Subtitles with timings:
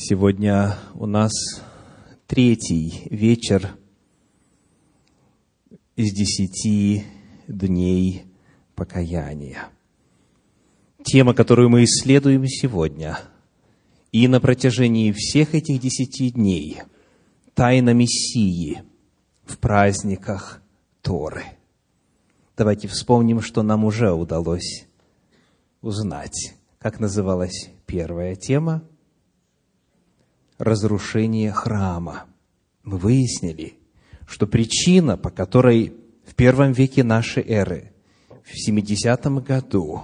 [0.00, 1.32] Сегодня у нас
[2.28, 3.70] третий вечер
[5.96, 7.02] из десяти
[7.48, 8.22] дней
[8.76, 9.70] покаяния.
[11.02, 13.18] Тема, которую мы исследуем сегодня
[14.12, 16.80] и на протяжении всех этих десяти дней–
[17.54, 18.84] тайна Мессии
[19.46, 20.62] в праздниках
[21.02, 21.42] Торы.
[22.56, 24.86] Давайте вспомним, что нам уже удалось
[25.82, 28.84] узнать, как называлась первая тема–
[30.58, 32.24] разрушение храма.
[32.82, 33.78] Мы выяснили,
[34.26, 35.94] что причина, по которой
[36.26, 37.92] в первом веке нашей эры,
[38.44, 40.02] в 70 году,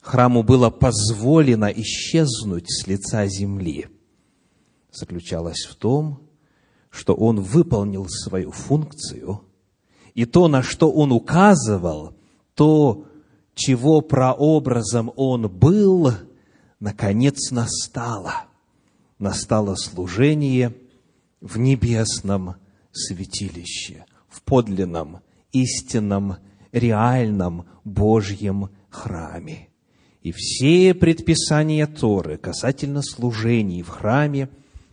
[0.00, 3.88] храму было позволено исчезнуть с лица земли,
[4.92, 6.20] заключалась в том,
[6.90, 9.42] что он выполнил свою функцию,
[10.14, 12.14] и то, на что он указывал,
[12.54, 13.04] то,
[13.54, 16.12] чего прообразом он был,
[16.78, 18.44] наконец настало–
[19.18, 20.74] настало служение
[21.40, 22.56] в небесном
[22.92, 25.20] святилище, в подлинном,
[25.52, 26.36] истинном,
[26.72, 29.68] реальном Божьем храме.
[30.22, 34.48] И все предписания Торы касательно служений в храме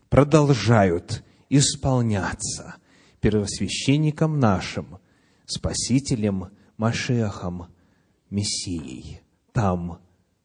[0.09, 2.75] продолжают исполняться
[3.19, 4.99] первосвященником нашим,
[5.45, 7.67] Спасителем Машехом,
[8.29, 9.99] Мессией, там,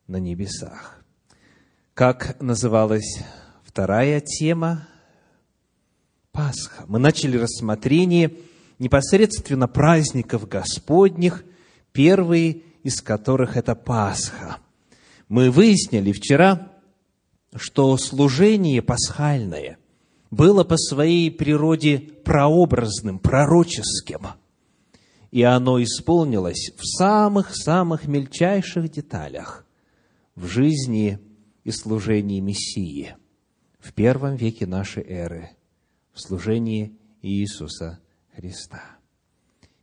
[0.06, 1.04] на небесах.
[1.94, 3.22] Как называлась
[3.68, 4.88] Вторая тема–
[6.32, 6.84] Пасха.
[6.88, 8.32] Мы начали рассмотрение
[8.78, 11.44] непосредственно праздников Господних,
[11.92, 14.56] первый из которых– это Пасха.
[15.28, 16.72] Мы выяснили вчера,
[17.54, 19.76] что служение пасхальное
[20.30, 24.28] было по своей природе прообразным, пророческим,
[25.30, 29.66] и оно исполнилось в самых-самых мельчайших деталях
[30.36, 31.18] в жизни
[31.64, 33.14] и служении Мессии–
[33.88, 35.48] в первом веке нашей эры
[36.12, 38.00] в служении Иисуса
[38.36, 38.82] Христа.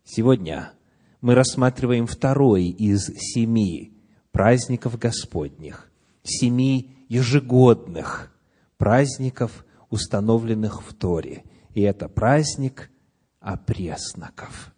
[0.03, 0.73] Сегодня
[1.21, 3.97] мы рассматриваем второй из семи
[4.31, 8.31] праздников Господних, семи ежегодных
[8.77, 11.44] праздников, установленных в Торе.
[11.73, 12.91] И это праздник
[13.39, 14.75] опресноков.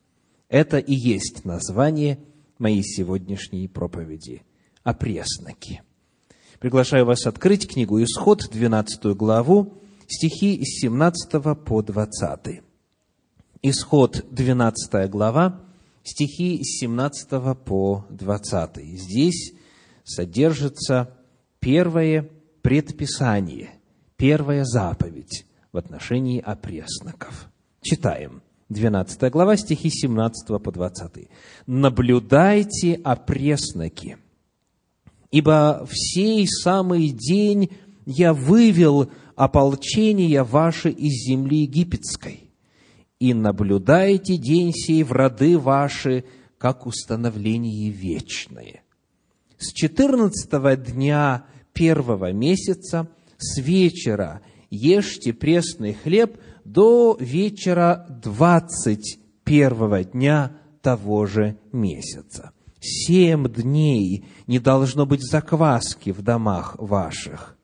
[0.48, 2.20] Это и есть название
[2.60, 4.44] моей сегодняшней проповеди–
[4.84, 5.82] опресноки–
[6.60, 9.74] Приглашаю вас открыть книгу «Исход», 12 главу,
[10.08, 12.62] стихи с 17 по 20.
[13.62, 15.62] Исход, 12 глава,
[16.04, 17.30] стихи с 17
[17.64, 19.00] по 20.
[19.00, 19.54] Здесь
[20.04, 21.16] содержится
[21.60, 22.28] первое
[22.64, 23.70] предписание,
[24.16, 27.50] первая заповедь в отношении опресноков.
[27.82, 28.42] Читаем.
[28.70, 31.30] 12 глава, стихи 17 по 20.
[31.68, 34.18] «Наблюдайте опресноки,
[35.38, 37.70] Ибо в сей самый день
[38.08, 42.50] я вывел ополчение ваше из земли египетской,
[43.20, 46.24] и наблюдайте день сей в роды ваши,
[46.58, 48.82] как установление вечное.
[49.60, 60.58] С четырнадцатого дня первого месяца, с вечера ешьте пресный хлеб до вечера двадцать первого дня
[60.82, 67.58] того же месяца семь дней не должно быть закваски в домах ваших.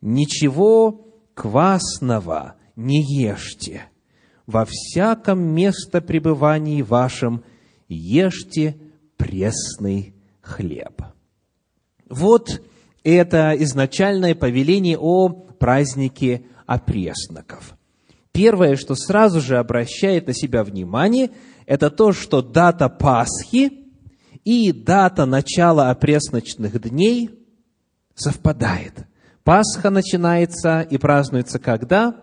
[0.00, 3.84] Ничего квасного не ешьте.
[4.46, 7.44] Во всяком место пребывании вашем
[7.88, 8.76] ешьте
[9.16, 11.02] пресный хлеб.
[12.08, 12.60] Вот
[13.04, 17.76] это изначальное повеление о празднике опресноков.
[18.32, 21.30] Первое, что сразу же обращает на себя внимание,
[21.66, 23.87] это то, что дата Пасхи
[24.44, 27.30] и дата начала опресночных дней
[28.14, 29.06] совпадает.
[29.44, 32.22] Пасха начинается и празднуется когда?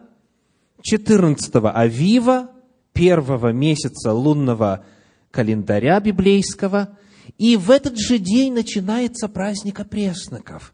[0.82, 2.52] 14 Авива,
[2.94, 4.86] первого месяца лунного
[5.32, 6.98] календаря библейского,
[7.38, 10.74] и в этот же день начинается праздник опресноков.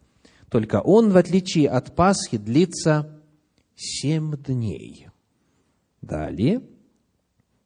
[0.49, 3.21] Только он, в отличие от Пасхи, длится
[3.75, 5.07] семь дней.
[6.01, 6.61] Далее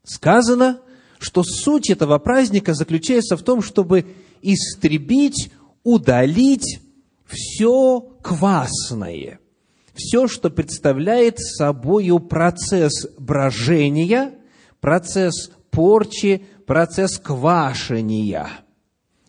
[0.03, 0.81] сказано,
[1.25, 4.05] что суть этого праздника заключается в том, чтобы
[4.43, 5.51] истребить,
[5.83, 6.79] удалить
[7.25, 9.39] все квасное,
[9.95, 14.35] все, что представляет собой процесс брожения,
[14.79, 18.47] процесс порчи, процесс квашения.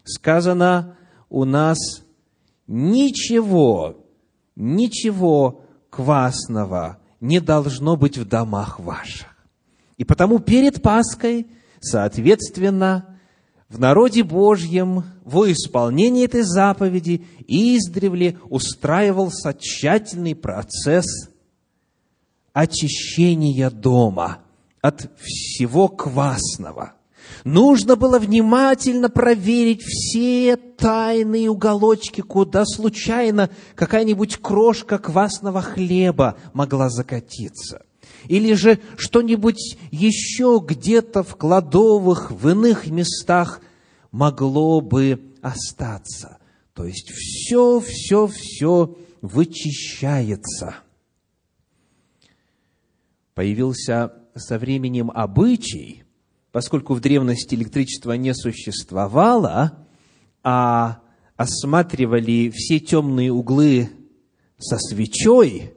[0.04, 0.98] Сказано
[1.30, 1.78] у нас
[2.66, 4.04] ничего,
[4.54, 9.34] ничего квасного не должно быть в домах ваших.
[9.96, 11.46] И потому перед Пасхой
[11.86, 13.16] Соответственно,
[13.68, 21.06] в народе Божьем во исполнении этой заповеди издревле устраивался тщательный процесс
[22.52, 24.38] очищения дома
[24.80, 26.94] от всего квасного.
[27.44, 37.84] Нужно было внимательно проверить все тайные уголочки, куда случайно какая-нибудь крошка квасного хлеба могла закатиться.
[38.28, 43.60] Или же что-нибудь еще где-то в кладовых, в иных местах
[44.10, 46.38] могло бы остаться.
[46.74, 50.76] То есть все, все, все вычищается.
[53.34, 56.04] Появился со временем обычай,
[56.52, 59.86] поскольку в древности электричества не существовало,
[60.42, 61.00] а
[61.36, 63.90] осматривали все темные углы
[64.58, 65.74] со свечой,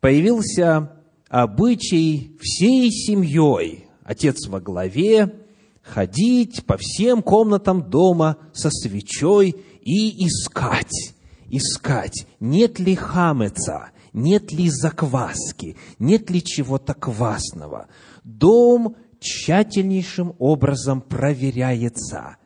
[0.00, 1.01] появился
[1.32, 5.34] обычай всей семьей, отец во главе,
[5.80, 11.14] ходить по всем комнатам дома со свечой и искать,
[11.48, 17.88] искать, нет ли хамеца, нет ли закваски, нет ли чего-то квасного.
[18.24, 22.36] Дом тщательнейшим образом проверяется.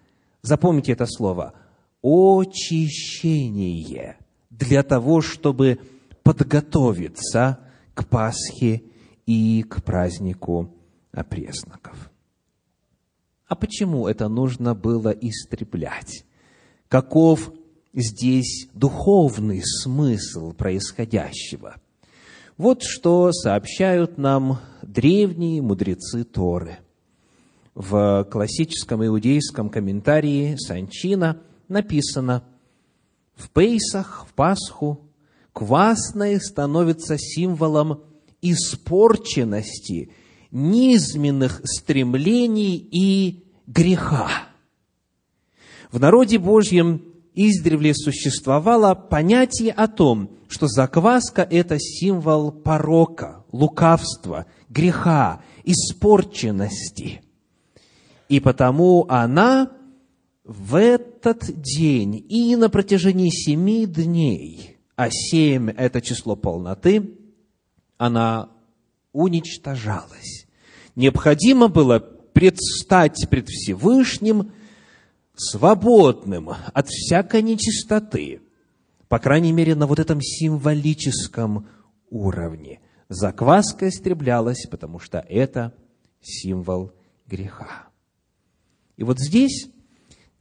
[0.42, 1.54] Запомните это слово.
[2.04, 2.58] Очищение.
[4.50, 5.80] Для того, чтобы
[6.22, 7.65] подготовиться
[7.96, 8.82] к Пасхе
[9.25, 10.70] и к празднику
[11.12, 12.12] опресноков.
[13.48, 16.26] А почему это нужно было истреблять?
[16.88, 17.52] Каков
[17.94, 21.76] здесь духовный смысл происходящего?
[22.58, 26.78] Вот что сообщают нам древние мудрецы Торы.
[27.75, 32.44] В классическом иудейском комментарии Санчина написано
[33.34, 35.06] «В Пейсах, в Пасху,
[35.56, 38.03] квасное становится символом
[38.43, 40.11] испорченности,
[40.50, 44.29] низменных стремлений и греха.
[45.91, 47.00] В народе Божьем
[47.35, 57.23] издревле существовало понятие о том, что закваска– это символ порока, лукавства, греха, испорченности.
[58.29, 59.73] И потому она
[60.44, 67.19] в этот день и на протяжении семи дней– а семь– это число полноты,
[67.98, 68.50] она
[69.12, 70.46] уничтожалась.
[70.94, 74.52] Необходимо было предстать пред Всевышним
[75.34, 78.40] свободным от всякой нечистоты,
[79.08, 81.69] по крайней мере, на вот этом символическом
[82.10, 82.81] уровне.
[83.08, 85.75] Закваска истреблялась, потому что это
[86.20, 86.93] символ
[87.26, 87.88] греха.
[88.96, 89.69] И вот здесь,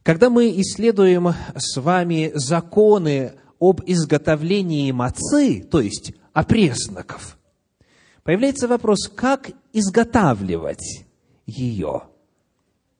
[0.02, 7.38] когда мы исследуем с вами законы об изготовлении мацы, то есть опресноков,
[8.22, 11.06] появляется вопрос, как изготавливать
[11.46, 12.02] ее?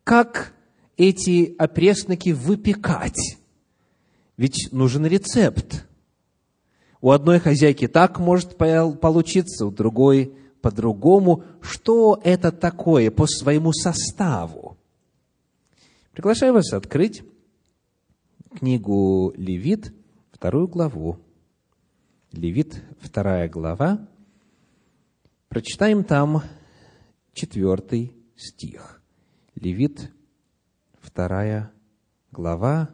[0.04, 0.54] Как
[0.96, 3.38] эти опресноки выпекать?
[4.36, 5.86] Ведь нужен рецепт.
[7.00, 11.44] У одной хозяйки так может получиться, у другой по-другому.
[11.60, 14.78] Что это такое по своему составу?
[16.12, 17.22] Приглашаю вас открыть
[18.56, 19.92] книгу Левит,
[20.36, 21.18] вторую главу.
[22.30, 24.06] Левит, вторая глава.
[25.48, 26.42] Прочитаем там
[27.32, 29.00] четвертый стих.
[29.54, 30.12] Левит,
[31.00, 31.72] вторая
[32.32, 32.90] глава,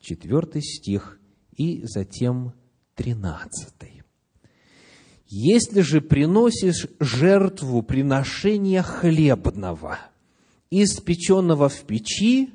[0.00, 1.18] четвертый стих
[1.56, 2.52] и затем
[2.94, 4.02] тринадцатый.
[5.26, 9.98] Если же приносишь жертву приношения хлебного,
[10.70, 12.50] испеченного в печи,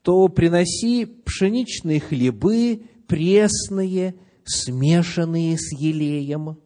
[0.00, 6.58] то приноси пшеничные хлебы, пресные, смешанные с елеем,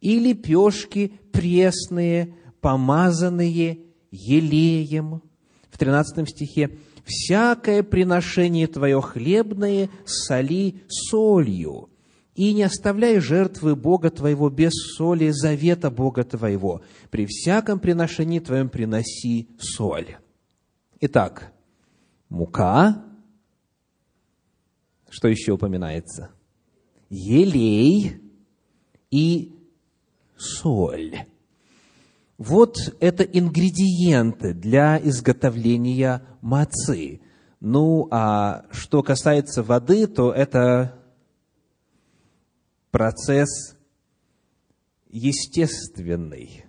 [0.00, 3.80] и лепешки пресные, помазанные
[4.12, 5.22] елеем.
[5.70, 11.88] В 13 стихе «Всякое приношение твое хлебное соли солью,
[12.36, 16.82] и не оставляй жертвы Бога твоего без соли завета Бога твоего.
[17.10, 20.16] При всяком приношении твоем приноси соль».
[21.00, 21.52] Итак,
[22.28, 23.04] мука,
[25.12, 26.30] что еще упоминается?
[27.10, 28.18] Елей
[29.10, 29.54] и
[30.38, 31.26] соль.
[32.38, 37.20] Вот это ингредиенты для изготовления мацы.
[37.60, 40.98] Ну, а что касается воды, то это
[42.90, 43.76] процесс
[45.10, 46.64] естественный.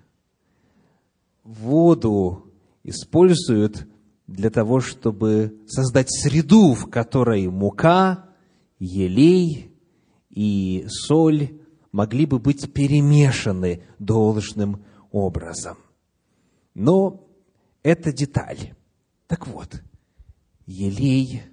[1.45, 2.51] Воду
[2.83, 3.87] используют
[4.27, 8.32] для того, чтобы создать среду, в которой мука
[8.83, 9.71] елей
[10.29, 11.59] и соль
[11.91, 15.77] могли бы быть перемешаны должным образом.
[16.73, 17.25] Но
[17.81, 18.75] это деталь.
[19.27, 19.81] Так вот,
[20.65, 21.43] елей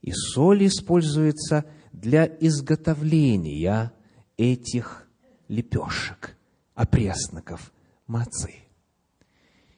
[0.00, 3.92] и соль используется для изготовления
[4.36, 5.08] этих
[5.48, 6.36] лепешек,
[6.74, 7.72] опресноков,
[8.06, 8.54] мацы.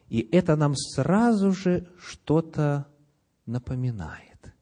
[0.09, 2.87] И это нам сразу же что-то
[3.47, 4.55] напоминает.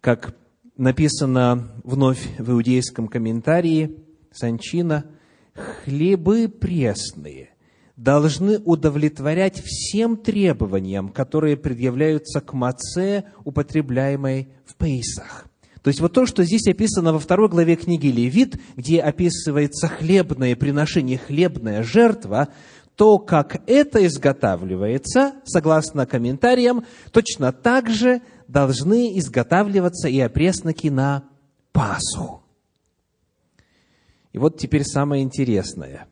[0.00, 0.39] Как
[0.80, 3.98] написано вновь в иудейском комментарии
[4.32, 5.04] Санчина,
[5.84, 7.50] хлебы пресные
[7.96, 15.46] должны удовлетворять всем требованиям, которые предъявляются к маце, употребляемой в Пейсах.
[15.82, 20.56] То есть вот то, что здесь описано во второй главе книги Левит, где описывается хлебное
[20.56, 22.48] приношение, хлебная жертва,
[22.96, 31.24] то, как это изготавливается, согласно комментариям, точно так же должны изготавливаться и опресноки на
[31.72, 32.42] Пасху.
[34.32, 36.08] И вот теперь самое интересное.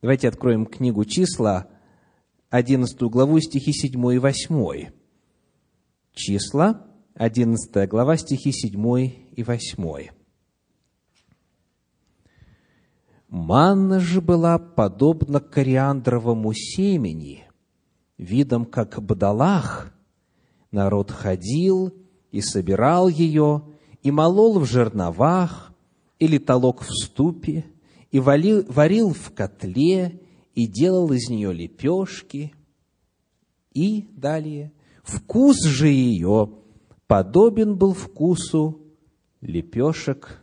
[0.00, 1.68] Давайте откроем книгу числа,
[2.50, 4.90] 11 главу, стихи 7 и 8.
[6.12, 10.10] Числа, 11 глава, стихи 7 и 8.
[13.28, 17.44] Манна же была подобна кориандровому семени,
[18.16, 19.93] видом как бадалах.
[20.74, 21.94] Народ ходил
[22.32, 23.62] и собирал ее,
[24.02, 25.72] и молол в жерновах,
[26.18, 27.64] или толок в ступе,
[28.10, 30.20] и варил, варил в котле,
[30.56, 32.52] и делал из нее лепешки.
[33.72, 34.72] И далее,
[35.04, 36.58] вкус же ее
[37.06, 38.82] подобен был вкусу
[39.42, 40.42] лепешек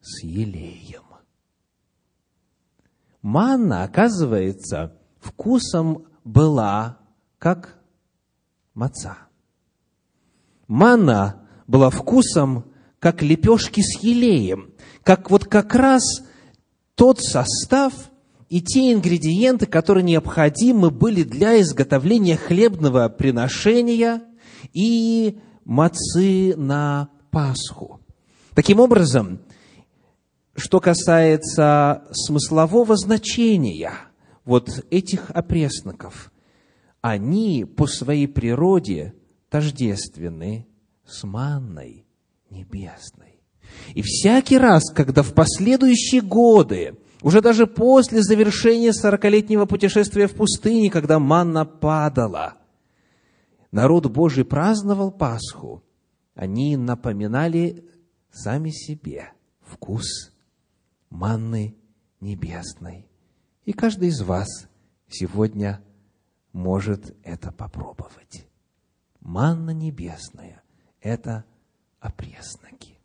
[0.00, 1.02] с елеем.
[3.20, 7.00] Манна, оказывается, вкусом была
[7.38, 7.81] как
[8.74, 9.18] маца.
[10.68, 12.64] Манна была вкусом
[12.98, 16.02] как лепешки с елеем, как вот как раз
[16.94, 17.92] тот состав
[18.48, 24.22] и те ингредиенты, которые необходимы были для изготовления хлебного приношения
[24.72, 28.00] и мацы на Пасху.
[28.54, 29.40] Таким образом,
[30.54, 33.92] что касается смыслового значения
[34.44, 36.31] вот этих опресноков,
[37.02, 39.14] они по своей природе
[39.50, 40.66] тождественны
[41.04, 42.06] с манной
[42.48, 43.42] небесной.
[43.94, 50.90] И всякий раз, когда в последующие годы, уже даже после завершения сорокалетнего путешествия в пустыне,
[50.90, 52.54] когда манна падала,
[53.72, 55.82] народ Божий праздновал Пасху,
[56.34, 57.84] они напоминали
[58.30, 60.32] сами себе вкус
[61.10, 61.76] манны
[62.20, 63.06] небесной.
[63.64, 64.68] И каждый из вас
[65.08, 65.82] сегодня
[66.52, 68.46] может это попробовать.
[69.20, 70.62] Манна небесная–
[71.00, 71.44] это
[72.00, 72.98] опресноки.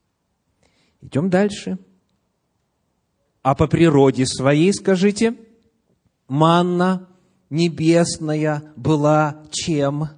[1.01, 1.77] Идем дальше.
[3.41, 5.37] А по природе своей, скажите,
[6.27, 7.07] манна
[7.49, 10.09] небесная была чем?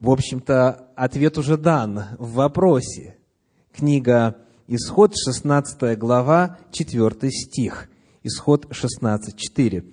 [0.00, 3.16] В общем-то, ответ уже дан в вопросе.
[3.72, 7.88] Книга Исход, 16 глава, 4 стих.
[8.22, 9.84] Исход 16, 4.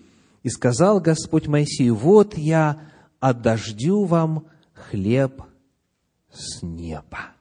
[0.44, 5.42] «И сказал Господь Моисею, вот я отдождю вам хлеб
[6.32, 7.34] с неба».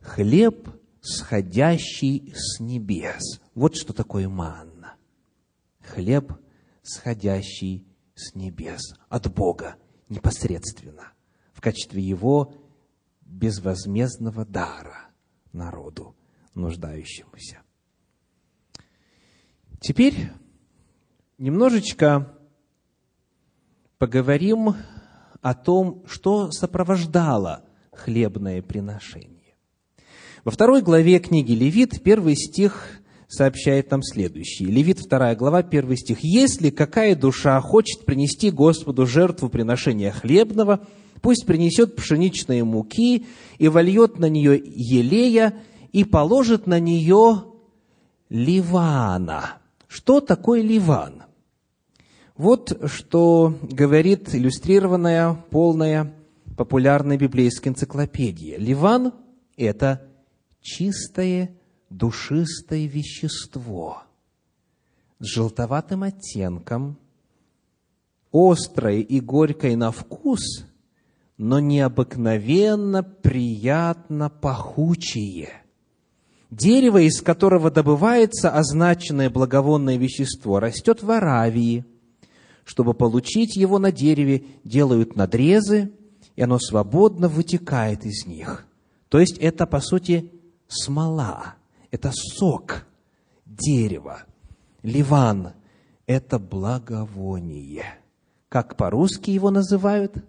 [0.00, 0.68] Хлеб,
[1.00, 3.40] сходящий с небес.
[3.54, 4.94] Вот что такое манна.
[5.80, 6.32] Хлеб,
[6.82, 9.76] сходящий с небес, от Бога
[10.08, 11.12] непосредственно
[11.62, 12.54] качестве его
[13.22, 15.08] безвозмездного дара
[15.52, 16.14] народу,
[16.54, 17.61] нуждающемуся.
[19.82, 20.14] Теперь
[21.38, 22.32] немножечко
[23.98, 24.76] поговорим
[25.40, 29.56] о том, что сопровождало хлебное приношение.
[30.44, 34.68] Во второй главе книги Левит, первый стих сообщает нам следующее.
[34.68, 36.18] Левит, вторая глава, первый стих.
[36.20, 40.86] «Если какая душа хочет принести Господу жертву приношения хлебного,
[41.22, 43.26] пусть принесет пшеничные муки
[43.58, 45.54] и вольет на нее елея
[45.90, 47.46] и положит на нее
[48.28, 49.61] ливана.
[49.92, 51.24] Что такое ливан?
[52.34, 56.14] Вот что говорит иллюстрированная, полная,
[56.56, 58.56] популярная библейская энциклопедия.
[58.56, 59.12] Ливан–
[59.58, 60.08] это
[60.62, 61.54] чистое,
[61.90, 64.04] душистое вещество
[65.18, 66.96] с желтоватым оттенком,
[68.32, 70.64] острое и горькое на вкус,
[71.36, 75.61] но необыкновенно приятно пахучее.
[76.52, 81.86] Дерево, из которого добывается означенное благовонное вещество, растет в Аравии.
[82.64, 85.92] Чтобы получить его на дереве, делают надрезы,
[86.36, 88.66] и оно свободно вытекает из них.
[89.08, 90.30] То есть это, по сути,
[90.68, 91.54] смола,
[91.90, 92.84] это сок
[93.46, 94.24] дерева.
[94.82, 95.54] Ливан–
[96.06, 97.86] это благовоние.
[98.50, 100.22] Как по-русски его называют?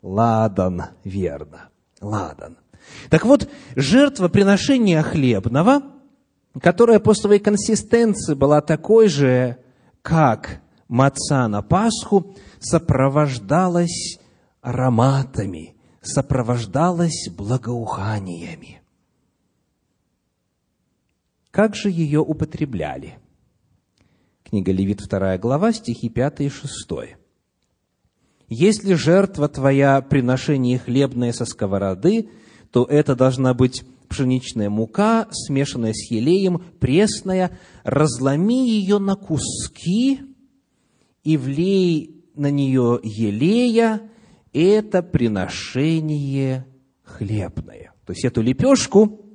[0.00, 1.70] Ладан, верно,
[2.00, 2.56] ладан.
[3.10, 5.82] Так вот, жертва приношения хлебного,
[6.60, 9.58] которая по своей консистенции была такой же,
[10.02, 14.18] как маца на Пасху, сопровождалась
[14.60, 18.82] ароматами, сопровождалась благоуханиями.
[21.50, 23.18] Как же ее употребляли?
[24.44, 27.16] Книга Левит, 2 глава, стихи 5 и 6.
[28.48, 32.30] «Если жертва твоя приношение хлебное со сковороды,
[32.70, 40.20] то это должна быть пшеничная мука, смешанная с елеем, пресная, разломи ее на куски
[41.24, 44.00] и влей на нее елея,
[44.52, 46.66] это приношение
[47.02, 47.92] хлебное.
[48.06, 49.26] То есть эту лепешку,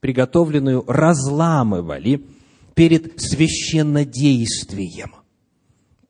[0.00, 2.26] приготовленную, разламывали
[2.74, 5.14] перед священнодействием.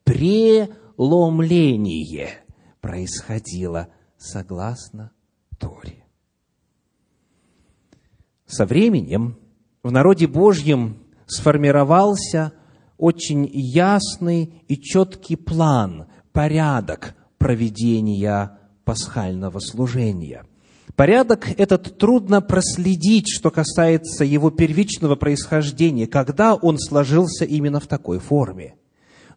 [0.03, 2.29] Преломление
[2.81, 5.11] происходило согласно
[5.59, 6.04] Торе.
[8.47, 9.37] Со временем
[9.83, 12.53] в народе Божьем сформировался
[12.97, 20.45] очень ясный и четкий план, порядок проведения пасхального служения.
[20.95, 28.19] Порядок этот трудно проследить, что касается его первичного происхождения, когда он сложился именно в такой
[28.19, 28.75] форме.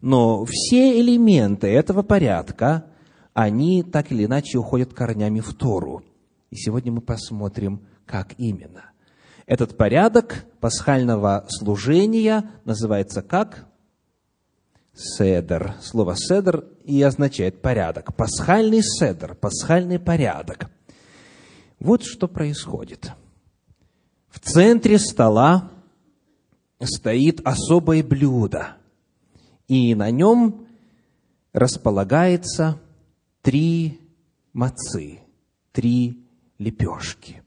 [0.01, 2.85] Но все элементы этого порядка,
[3.33, 6.03] они так или иначе уходят корнями в Тору.
[6.51, 8.91] И сегодня мы посмотрим, как именно.
[9.49, 13.65] Этот порядок пасхального служения называется как?
[14.93, 15.73] Седер.
[15.81, 18.15] Слово седер и означает порядок.
[18.15, 20.69] Пасхальный седер, пасхальный порядок.
[21.79, 23.11] Вот что происходит.
[24.27, 25.71] В центре стола
[26.79, 28.77] стоит особое блюдо,
[29.67, 30.67] и на нем
[31.53, 32.79] располагается
[33.41, 33.99] три
[34.53, 35.21] мацы,
[35.71, 36.23] три
[36.59, 37.41] лепешки.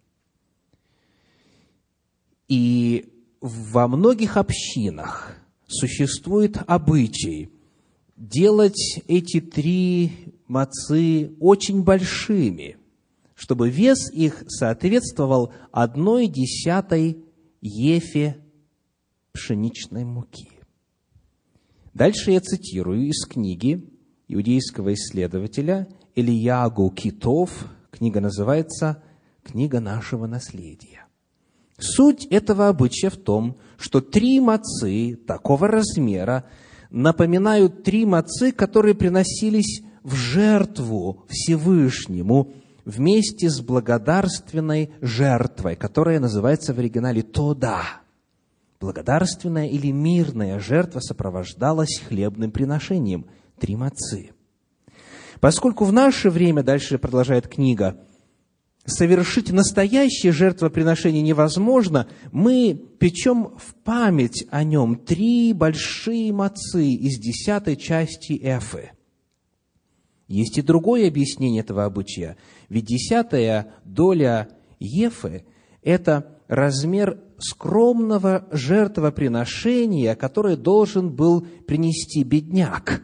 [2.52, 3.06] И
[3.40, 5.34] во многих общинах
[5.66, 7.50] существует обычай
[8.14, 12.76] делать эти три мацы очень большими,
[13.34, 17.24] чтобы вес их соответствовал одной десятой
[17.62, 18.36] ефе
[19.32, 20.50] пшеничной муки.
[21.94, 23.90] Дальше я цитирую из книги
[24.28, 27.66] иудейского исследователя Ильягу Китов.
[27.90, 29.02] Книга называется
[29.42, 31.01] «Книга нашего наследия».
[31.78, 36.44] Суть этого обычая в том, что три мацы такого размера
[36.90, 42.52] напоминают три мацы, которые приносились в жертву Всевышнему
[42.84, 47.82] вместе с благодарственной жертвой, которая называется в оригинале «тода».
[48.80, 53.26] Благодарственная или мирная жертва сопровождалась хлебным приношением–
[53.60, 54.32] три мацы.
[55.38, 58.00] Поскольку в наше время, дальше продолжает книга,
[58.84, 67.76] совершить настоящее жертвоприношение невозможно, мы печем в память о нем три большие мацы из десятой
[67.76, 68.90] части эфы.
[70.26, 72.36] Есть и другое объяснение этого обычая,
[72.68, 74.48] ведь десятая доля
[74.80, 75.44] ефы–
[75.82, 83.02] это размер скромного жертвоприношения, которое должен был принести бедняк.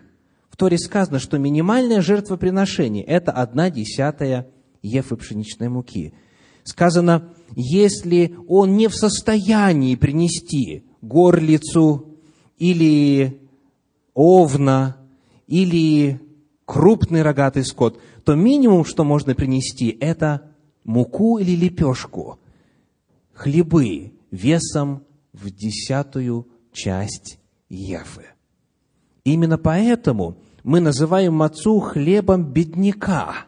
[0.49, 4.49] В Торе сказано, что минимальное жертвоприношение– это одна десятая
[4.83, 6.14] ефы пшеничной муки.
[6.64, 12.19] Сказано, если он не в состоянии принести горлицу
[12.59, 13.41] или
[14.14, 14.97] овна,
[15.47, 16.21] или
[16.64, 20.51] крупный рогатый скот, то минимум, что можно принести, это
[20.85, 22.38] муку или лепешку,
[23.33, 27.38] хлебы весом в десятую часть
[27.71, 28.27] ефы.
[29.25, 33.47] Именно поэтому мы называем мацу хлебом бедняка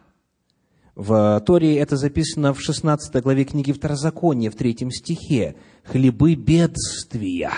[0.95, 5.55] в Торе это записано в 16 главе книги Второзакония, в третьем стихе.
[5.83, 7.51] «Хлебы бедствия».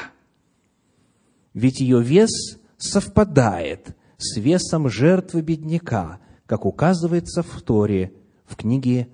[1.53, 8.13] Ведь ее вес совпадает с весом жертвы бедняка, как указывается в Торе,
[8.45, 9.09] в книге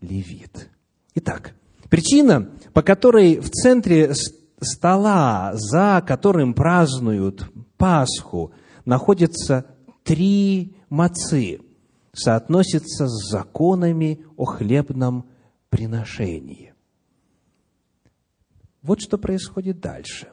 [0.00, 0.70] Левит.
[1.14, 1.54] Итак,
[1.88, 4.14] причина, по которой в центре
[4.60, 8.52] стола, за которым празднуют Пасху,
[8.84, 9.66] находятся
[10.04, 11.60] три мацы–
[12.12, 15.28] соотносится с законами о хлебном
[15.70, 16.74] приношении.
[18.82, 20.32] Вот что происходит дальше.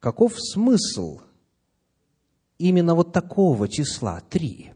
[0.00, 1.20] Каков смысл
[2.58, 4.72] именно вот такого числа три?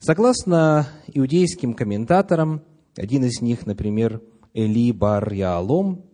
[0.00, 2.62] Согласно иудейским комментаторам,
[2.96, 4.22] один из них, например,
[4.54, 6.08] Эли Бар Яалом,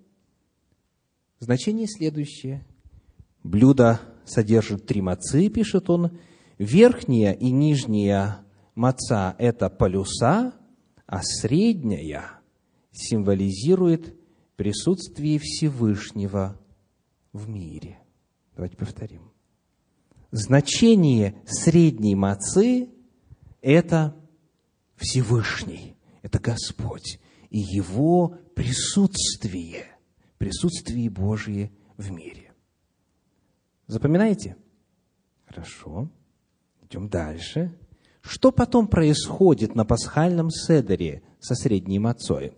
[1.44, 2.64] Значение следующее.
[3.42, 6.18] Блюдо содержит три мацы, пишет он.
[6.58, 8.38] Верхняя и нижняя
[8.74, 10.52] маца– это полюса,
[11.06, 12.40] а средняя
[12.92, 14.16] символизирует
[14.56, 16.58] присутствие Всевышнего
[17.32, 17.98] в мире.
[18.54, 19.32] Давайте повторим.
[20.30, 22.88] Значение средней мацы–
[23.60, 24.16] это
[24.96, 29.86] Всевышний, это Господь и Его присутствие,
[30.38, 32.43] присутствие Божие в мире.
[33.86, 34.56] Запоминаете?
[35.46, 36.08] Хорошо.
[36.82, 37.76] Идем дальше.
[38.20, 42.56] Что потом происходит на пасхальном седере со средней мацой?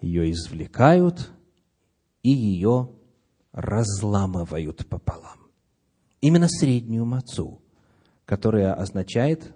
[0.00, 1.30] Ее извлекают
[2.22, 2.90] и ее
[3.52, 5.38] разламывают пополам.
[6.20, 7.62] Именно среднюю мацу,
[8.26, 9.54] которая означает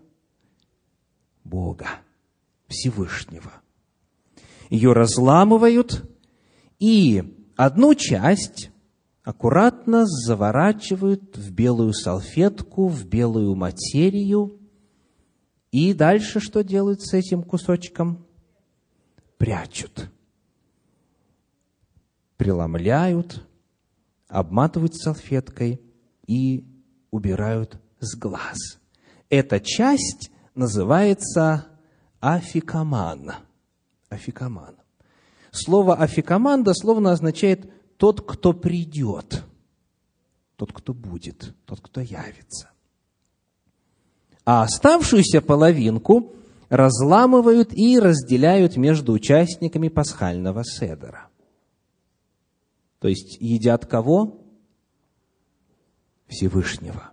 [1.44, 1.88] Бога,
[2.68, 3.52] Всевышнего.
[4.70, 6.08] Ее разламывают,
[6.78, 8.70] и одну часть
[9.28, 14.58] аккуратно заворачивают в белую салфетку, в белую материю.
[15.70, 18.26] И дальше что делают с этим кусочком?
[19.36, 20.10] Прячут.
[22.38, 23.46] Преломляют,
[24.28, 25.82] обматывают салфеткой
[26.26, 26.64] и
[27.10, 28.56] убирают с глаз.
[29.28, 31.66] Эта часть называется
[32.20, 33.32] афикаман.
[34.08, 34.76] Афикаман.
[35.50, 39.44] Слово афикаман дословно означает тот, кто придет,
[40.56, 42.70] тот, кто будет, тот, кто явится.
[44.44, 46.34] А оставшуюся половинку
[46.70, 51.28] разламывают и разделяют между участниками пасхального седера.
[53.00, 54.42] То есть едят кого?
[56.28, 57.11] Всевышнего.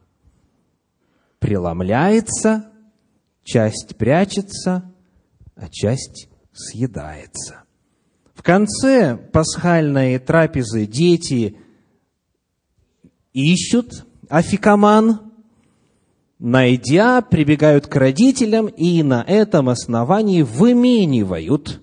[1.39, 2.71] Преломляется,
[3.43, 4.93] часть прячется,
[5.55, 7.64] а часть съедается.
[8.45, 11.57] Конце пасхальной трапезы дети
[13.33, 15.31] ищут афикаман,
[16.37, 21.81] найдя, прибегают к родителям и на этом основании выменивают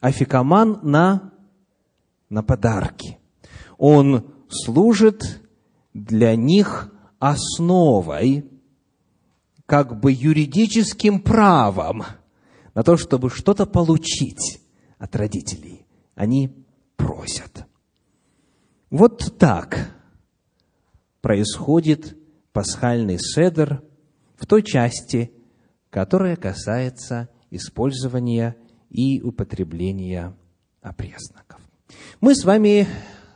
[0.00, 1.34] афикаман на,
[2.30, 3.18] на подарки.
[3.76, 5.42] Он служит
[5.92, 8.50] для них основой,
[9.66, 12.04] как бы юридическим правом
[12.74, 14.62] на то, чтобы что-то получить
[14.98, 15.71] от родителей.
[16.14, 16.64] Они
[16.96, 17.66] просят.
[18.90, 19.90] Вот так
[21.20, 22.16] происходит
[22.52, 23.82] пасхальный седр
[24.36, 25.32] в той части,
[25.90, 28.56] которая касается использования
[28.90, 30.36] и употребления
[30.82, 31.60] опресноков.
[32.20, 32.86] Мы с вами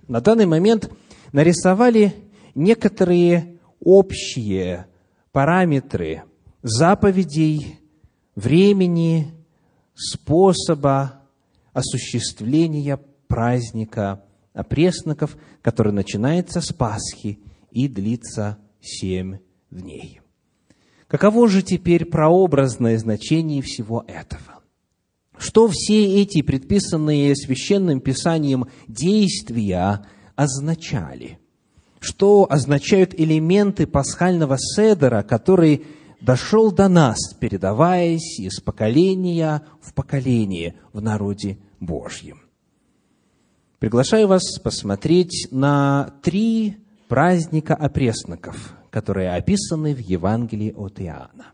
[0.09, 0.91] на данный момент
[1.33, 2.15] нарисовали
[2.55, 4.87] некоторые общие
[5.33, 6.25] параметры
[6.63, 7.79] заповедей,
[8.35, 9.33] времени,
[9.95, 11.23] способа
[11.77, 17.39] осуществления праздника опресноков, который начинается с Пасхи
[17.71, 20.21] и длится семь дней.
[21.07, 24.63] Каково же теперь прообразное значение всего этого?
[25.37, 31.39] Что все эти предписанные священным писанием действия означали?
[32.01, 35.85] Что означают элементы пасхального седера, который
[36.23, 42.41] дошел до нас, передаваясь из поколения в поколение в народе Божьим.
[43.79, 46.77] Приглашаю вас посмотреть на три
[47.09, 51.53] праздника опресноков, которые описаны в Евангелии от Иоанна.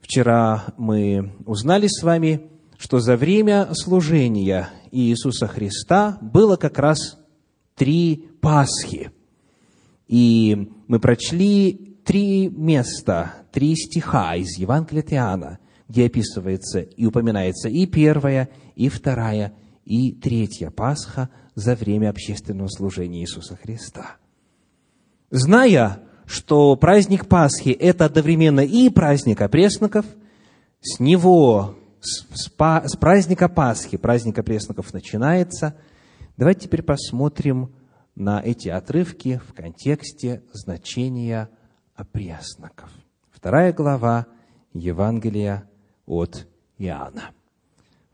[0.00, 7.18] Вчера мы узнали с вами, что за время служения Иисуса Христа было как раз
[7.74, 9.10] три Пасхи.
[10.08, 15.58] И мы прочли три места, три стиха из Евангелия от Иоанна,
[15.90, 19.52] где описывается и упоминается и первая, и вторая,
[19.84, 24.16] и третья Пасха за время общественного служения Иисуса Христа.
[25.30, 30.06] Зная, что праздник Пасхи– это одновременно и праздник опресноков,
[30.80, 35.74] с него, с, с праздника Пасхи, праздник опресноков начинается.
[36.36, 37.74] Давайте теперь посмотрим
[38.14, 41.50] на эти отрывки в контексте значения
[41.96, 42.90] опресноков.
[43.32, 44.26] Вторая глава
[44.72, 45.69] Евангелия
[46.10, 46.46] от
[46.78, 47.30] Иоанна.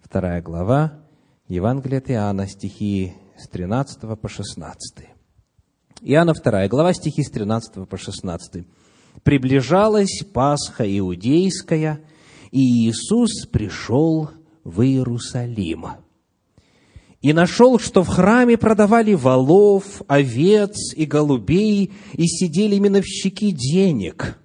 [0.01, 0.93] Вторая глава
[1.49, 5.09] Евангелия от Иоанна, стихи с 13 по 16.
[6.03, 8.67] Иоанна 2 глава, стихи с 13 по 16.
[9.23, 12.01] «Приближалась Пасха Иудейская,
[12.53, 14.31] и Иисус пришел
[14.63, 15.87] в Иерусалим.
[17.23, 24.39] И нашел, что в храме продавали волов, овец и голубей, и сидели миновщики денег.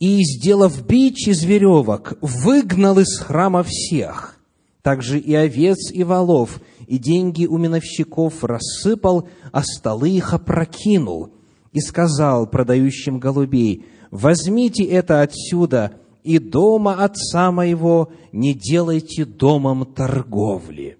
[0.00, 4.38] И, сделав бич из веревок, выгнал из храма всех,
[4.82, 11.32] также и овец, и волов, и деньги у миновщиков рассыпал, а столы их опрокинул,
[11.72, 20.98] и сказал продающим голубей, «Возьмите это отсюда, и дома отца моего не делайте домом торговли».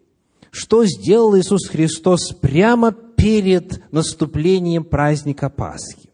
[0.50, 6.07] Что сделал Иисус Христос прямо перед наступлением праздника Пасхи?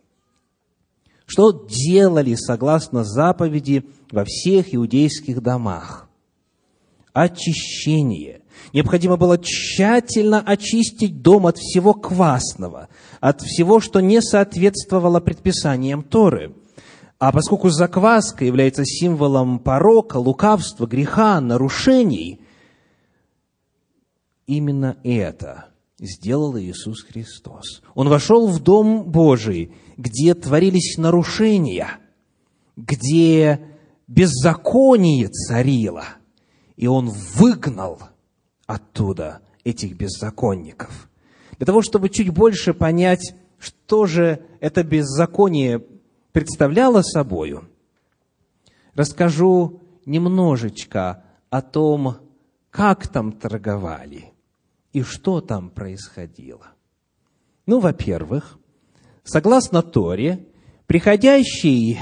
[1.34, 6.08] Что делали согласно заповеди во всех иудейских домах?
[7.12, 8.42] Очищение.
[8.72, 16.54] Необходимо было тщательно очистить дом от всего квасного, от всего, что не соответствовало предписаниям Торы.
[17.18, 22.42] А поскольку закваска является символом порока, лукавства, греха, нарушений,
[24.46, 25.64] именно это
[25.98, 27.82] сделал Иисус Христос.
[27.96, 31.98] Он вошел в Дом Божий, где творились нарушения,
[32.76, 33.60] где
[34.06, 36.04] беззаконие царило,
[36.76, 38.00] и Он выгнал
[38.66, 41.08] оттуда этих беззаконников.
[41.58, 45.84] Для того, чтобы чуть больше понять, что же это беззаконие
[46.32, 47.68] представляло собою,
[48.94, 52.16] расскажу немножечко о том,
[52.70, 54.32] как там торговали
[54.92, 56.66] и что там происходило.
[57.66, 58.58] Ну, во-первых,
[59.24, 60.46] согласно Торе,
[60.86, 61.98] приходящий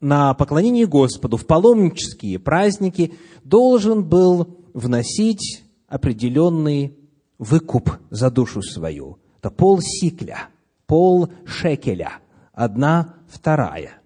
[0.00, 6.98] на поклонение Господу в паломнические праздники должен был вносить определенный
[7.38, 9.18] выкуп за душу свою.
[9.38, 10.48] Это пол сикля,
[10.86, 12.18] пол шекеля,
[12.52, 14.00] одна вторая.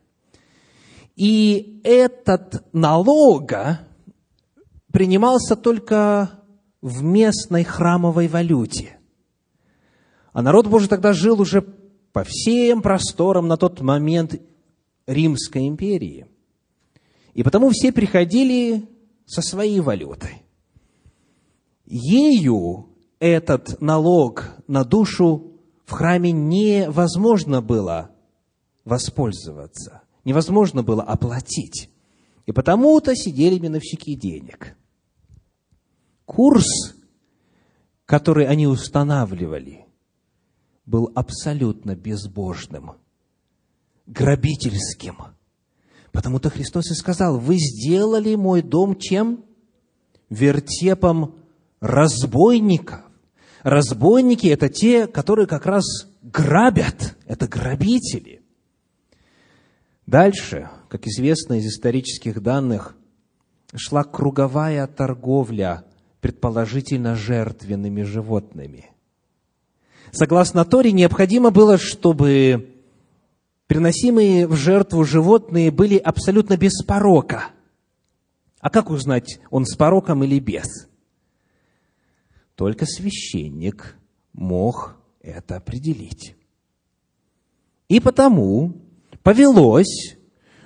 [1.17, 3.81] И этот налога
[4.93, 6.31] принимался только
[6.81, 8.99] в местной храмовой валюте.
[10.33, 11.61] А народ Божий тогда жил уже
[12.13, 14.41] по всем просторам на тот момент
[15.07, 16.27] Римской империи.
[17.35, 18.89] И потому все приходили
[19.27, 20.43] со своей валютой.
[21.87, 25.53] Ею этот налог на душу
[25.85, 28.11] в храме невозможно было
[28.85, 31.91] воспользоваться, невозможно было оплатить.
[32.47, 34.77] И потому-то сидели миновщики денег.
[36.25, 36.97] Курс,
[38.07, 39.87] который они устанавливали,
[40.87, 42.93] был абсолютно безбожным,
[44.07, 45.17] грабительским.
[46.13, 49.45] Потому-то Христос и сказал, вы сделали мой дом чем?
[50.29, 51.37] Вертепом
[51.81, 53.01] разбойников.
[53.63, 55.85] Разбойники– это те, которые как раз
[56.23, 58.43] грабят, это грабители.
[60.07, 62.97] Дальше, как известно из исторических данных,
[63.77, 65.85] шла круговая торговля,
[66.21, 68.91] предположительно жертвенными животными.
[70.13, 72.75] Согласно Торе, необходимо было, чтобы
[73.67, 77.51] приносимые в жертву животные были абсолютно без порока.
[78.61, 80.89] А как узнать, он с пороком или без?
[82.57, 83.97] Только священник
[84.33, 86.35] мог это определить.
[87.89, 88.75] И потому
[89.23, 90.17] повелось,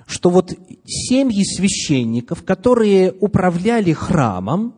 [0.05, 0.53] что вот
[0.85, 4.75] семьи священников, которые управляли храмом,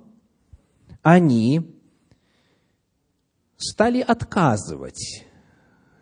[1.01, 1.76] они
[3.57, 5.25] стали отказывать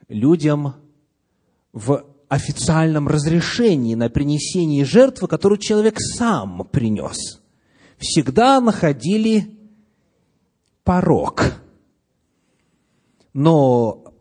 [0.08, 0.76] людям
[1.74, 7.42] в официальном разрешении на принесение жертвы, которую человек сам принес.
[7.98, 9.58] Всегда находили
[10.84, 11.44] порог.
[13.34, 14.14] Но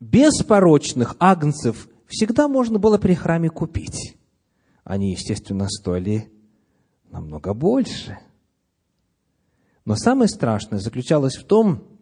[0.00, 4.16] беспорочных агнцев всегда можно было при храме купить.
[4.84, 6.30] Они, естественно, стоили
[7.10, 8.18] намного больше.
[9.84, 11.93] Но самое страшное заключалось в том,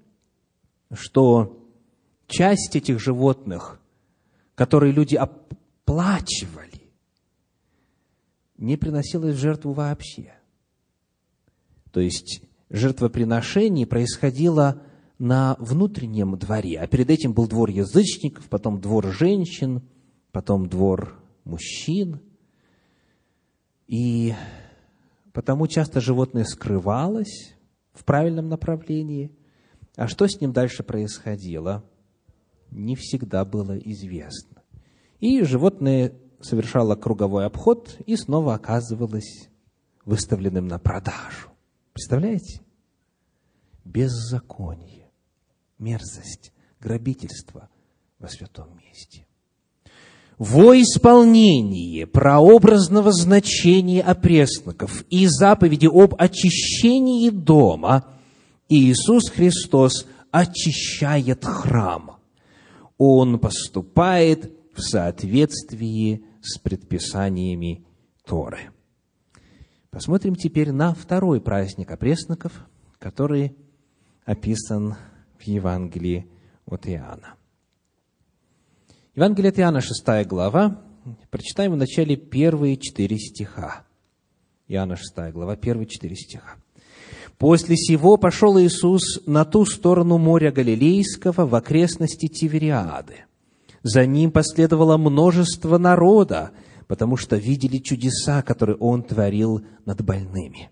[0.92, 1.59] что
[2.26, 3.81] часть этих животных,
[4.55, 6.90] которые люди оплачивали,
[8.59, 10.35] не приносилась в жертву вообще.
[11.90, 14.83] То есть жертвоприношений происходило
[15.18, 19.83] на внутреннем дворе, а перед этим был двор язычников, потом двор женщин,
[20.31, 22.20] потом двор мужчин.
[23.87, 24.35] И
[25.33, 27.55] потому часто животное скрывалось
[27.92, 29.31] в правильном направлении,
[29.96, 31.85] а что с ним дальше происходило,
[32.70, 34.62] не всегда было известно.
[35.20, 39.48] И животное совершало круговой обход и снова оказывалось
[40.05, 41.50] выставленным на продажу.
[41.92, 42.62] Представляете?
[43.85, 45.11] Беззаконие,
[45.78, 47.68] мерзость, грабительство
[48.18, 49.26] во святом месте.
[50.38, 58.12] Во исполнение прообразного значения опресноков и заповеди об очищении дома
[58.74, 62.16] Иисус Христос очищает храм.
[62.96, 67.85] Он поступает в соответствии с предписаниями
[68.24, 68.70] Торы.
[69.90, 72.66] Посмотрим теперь на второй праздник опресноков,
[72.98, 73.54] который
[74.24, 74.96] описан
[75.38, 76.30] в Евангелии
[76.64, 77.35] от Иоанна.
[79.14, 80.82] Евангелие от Иоанна, 6 глава,
[81.28, 83.85] прочитаем в начале первые четыре стиха.
[84.66, 86.62] Иоанна 6 глава, первые четыре стиха.
[87.42, 93.24] После сего пошел Иисус на ту сторону моря Галилейского в окрестности Тивериады.
[93.83, 96.52] За ним последовало множество народа,
[96.87, 100.70] потому что видели чудеса, которые Он творил над больными.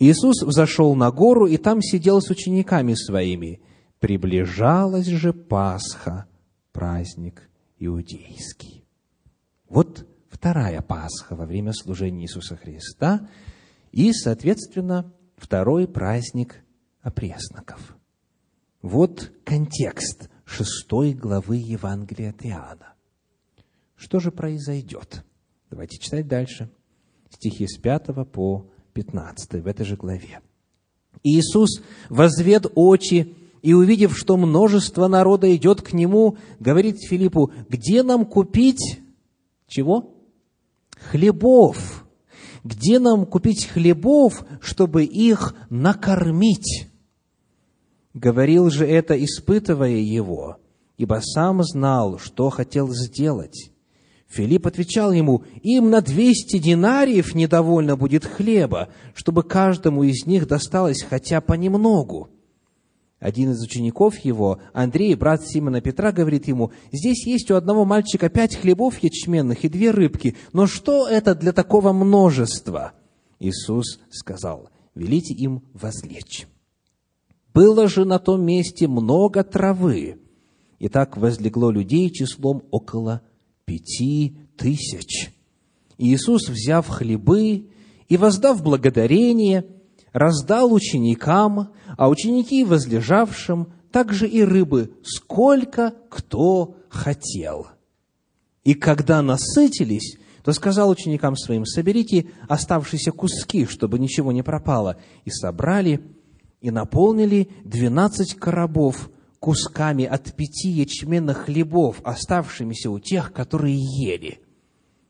[0.00, 3.60] Иисус взошел на гору и там сидел с учениками своими.
[4.00, 6.26] Приближалась же Пасха,
[6.72, 7.48] праздник
[7.78, 8.84] иудейский.
[9.68, 13.28] Вот вторая Пасха во время служения Иисуса Христа
[13.92, 16.62] и, соответственно, второй праздник
[17.00, 17.96] опресноков.
[18.82, 22.94] Вот контекст шестой главы Евангелия от Иоанна.
[23.96, 25.24] Что же произойдет?
[25.70, 26.70] Давайте читать дальше.
[27.30, 30.40] Стихи с 5 по 15 в этой же главе.
[31.22, 38.24] Иисус возвед очи и, увидев, что множество народа идет к Нему, говорит Филиппу, где нам
[38.24, 39.00] купить
[39.66, 40.14] чего?
[41.10, 42.06] Хлебов
[42.64, 46.88] где нам купить хлебов, чтобы их накормить?
[48.14, 50.56] Говорил же это, испытывая его,
[50.96, 53.70] ибо сам знал, что хотел сделать.
[54.28, 61.02] Филипп отвечал ему, им на двести динариев недовольно будет хлеба, чтобы каждому из них досталось
[61.02, 62.28] хотя понемногу.
[63.20, 68.28] Один из учеников его, Андрей, брат Симона Петра, говорит ему, «Здесь есть у одного мальчика
[68.28, 72.92] пять хлебов ячменных и две рыбки, но что это для такого множества?»
[73.40, 76.46] Иисус сказал, «Велите им возлечь».
[77.52, 80.20] Было же на том месте много травы,
[80.78, 83.22] и так возлегло людей числом около
[83.64, 85.32] пяти тысяч.
[85.96, 87.70] Иисус, взяв хлебы
[88.08, 89.66] и воздав благодарение,
[90.12, 97.68] раздал ученикам, а ученики возлежавшим также и рыбы, сколько кто хотел.
[98.64, 104.96] И когда насытились, то сказал ученикам своим, соберите оставшиеся куски, чтобы ничего не пропало.
[105.24, 106.02] И собрали,
[106.60, 114.40] и наполнили двенадцать коробов кусками от пяти ячменных хлебов, оставшимися у тех, которые ели–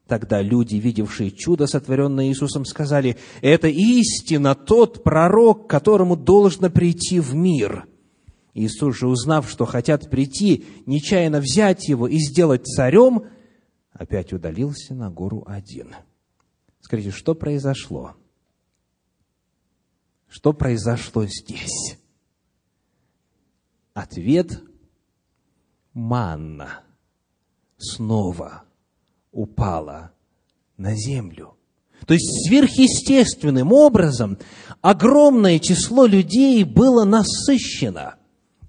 [0.09, 7.35] Тогда люди, видевшие чудо, сотворенное Иисусом, сказали, это истина, тот пророк, которому должно прийти в
[7.35, 7.87] мир.
[8.55, 13.25] Иисус же, узнав, что хотят прийти, нечаянно взять его и сделать царем,
[13.93, 15.95] опять удалился на гору один.
[16.81, 18.17] Скажите, что произошло?
[20.27, 21.99] Что произошло здесь?
[23.93, 24.63] Ответ–
[25.93, 26.81] манна.
[27.77, 28.63] Снова–
[29.33, 30.13] упала
[30.77, 31.55] на землю.
[32.07, 34.39] То есть сверхъестественным образом
[34.81, 38.15] огромное число людей было насыщено.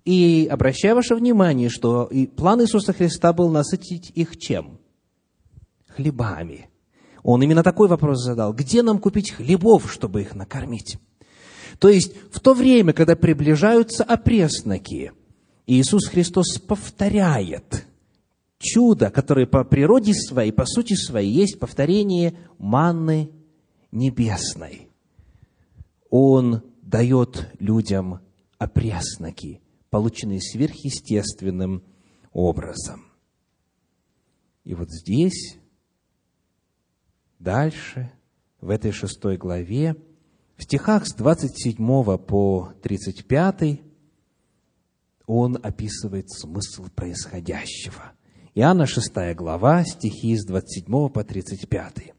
[0.05, 4.79] И обращаю ваше внимание, что и план Иисуса Христа был насытить их чем?
[5.87, 6.69] Хлебами.
[7.21, 8.53] Он именно такой вопрос задал.
[8.53, 10.97] Где нам купить хлебов, чтобы их накормить?
[11.77, 15.11] То есть, в то время, когда приближаются опресноки,
[15.67, 17.85] Иисус Христос повторяет
[18.59, 23.31] чудо, которое по природе своей, по сути своей, есть повторение манны
[23.91, 24.89] небесной.
[26.09, 28.19] Он дает людям
[28.57, 31.83] опресноки, полученные сверхъестественным
[32.33, 33.05] образом.
[34.65, 35.57] И вот здесь,
[37.39, 38.11] дальше,
[38.59, 39.95] в этой шестой главе,
[40.57, 41.77] в стихах с 27
[42.17, 43.81] по 35
[45.25, 48.11] он описывает смысл происходящего–
[48.59, 52.13] Иоанна 6 глава, стихи с 27 по 35.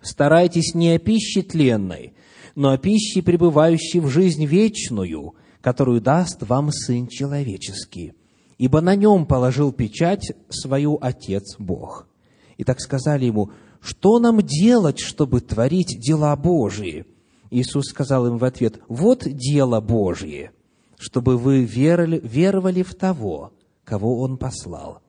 [0.00, 2.14] «Старайтесь не о пище тленной,
[2.56, 8.14] но о пище, пребывающей в жизнь вечную, которую даст вам Сын Человеческий,
[8.58, 12.08] ибо на нем положил печать свою Отец Бог».
[12.56, 17.06] И так сказали ему, что нам делать, чтобы творить дела Божии?
[17.52, 20.50] Иисус сказал им в ответ, вот дело Божие,
[20.98, 23.52] чтобы вы веровали, веровали в того,
[23.84, 25.02] кого Он послал.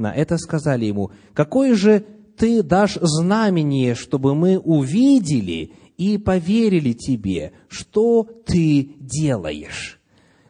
[0.00, 2.06] На это сказали ему, какое же
[2.38, 10.00] ты дашь знамение, чтобы мы увидели и поверили тебе, что ты делаешь?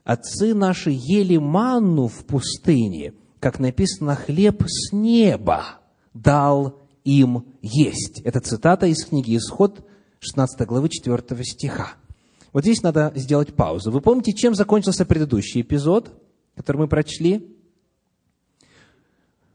[0.04, 5.80] Отцы наши ели манну в пустыне, как написано, хлеб с неба
[6.14, 8.20] дал им есть.
[8.20, 9.84] Это цитата из книги «Исход»,
[10.20, 11.94] 16 главы 4 стиха.
[12.52, 13.90] Вот здесь надо сделать паузу.
[13.90, 16.12] Вы помните, чем закончился предыдущий эпизод,
[16.54, 17.56] который мы прочли?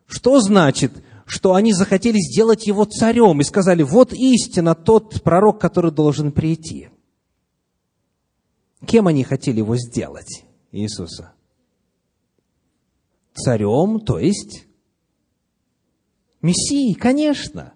[0.07, 0.91] Что значит,
[1.25, 6.89] что они захотели сделать его царем и сказали, вот истина, тот пророк, который должен прийти?
[8.85, 11.33] Кем они хотели его сделать, Иисуса?
[13.33, 14.65] Царем, то есть
[16.41, 17.73] Мессией, конечно.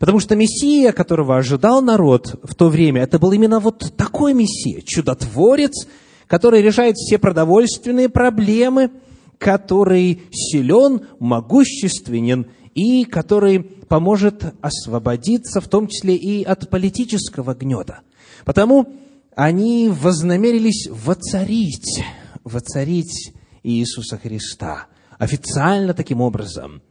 [0.00, 4.82] Потому что Мессия, которого ожидал народ в то время, это был именно вот такой Мессия,
[4.84, 5.86] чудотворец,
[6.26, 8.90] который решает все продовольственные проблемы,
[9.38, 18.00] который силен, могущественен и который поможет освободиться, в том числе и от политического гнета.
[18.44, 18.86] Потому
[19.34, 22.04] они вознамерились воцарить,
[22.44, 23.32] воцарить
[23.62, 24.86] Иисуса Христа,
[25.18, 26.82] официально таким образом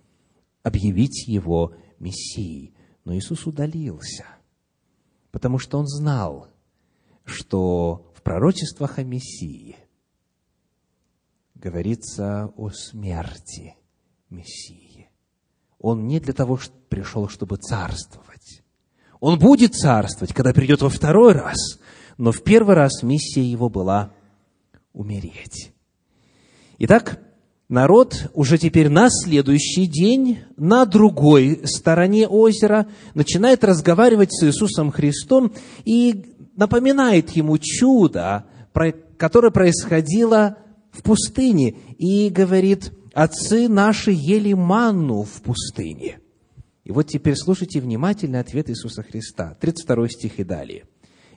[0.64, 2.74] объявить Его Мессией.
[3.06, 4.26] Но Иисус удалился,
[5.32, 6.48] потому что Он знал,
[7.24, 9.78] что в пророчествах о Мессии
[11.60, 13.76] говорится о смерти
[14.30, 15.10] Мессии.
[15.80, 18.62] Он не для того что пришел, чтобы царствовать.
[19.20, 21.80] Он будет царствовать, когда придет во второй раз,
[22.18, 24.14] но в первый раз миссия его была
[24.94, 25.74] умереть.
[26.80, 27.20] Итак,
[27.70, 35.54] народ уже теперь на следующий день на другой стороне озера начинает разговаривать с Иисусом Христом
[35.86, 38.46] и напоминает ему чудо,
[39.18, 40.58] которое происходило
[40.98, 46.20] в пустыне, и говорит, отцы наши ели манну в пустыне.
[46.84, 50.86] И вот теперь слушайте внимательно ответ Иисуса Христа, 32 стих и далее.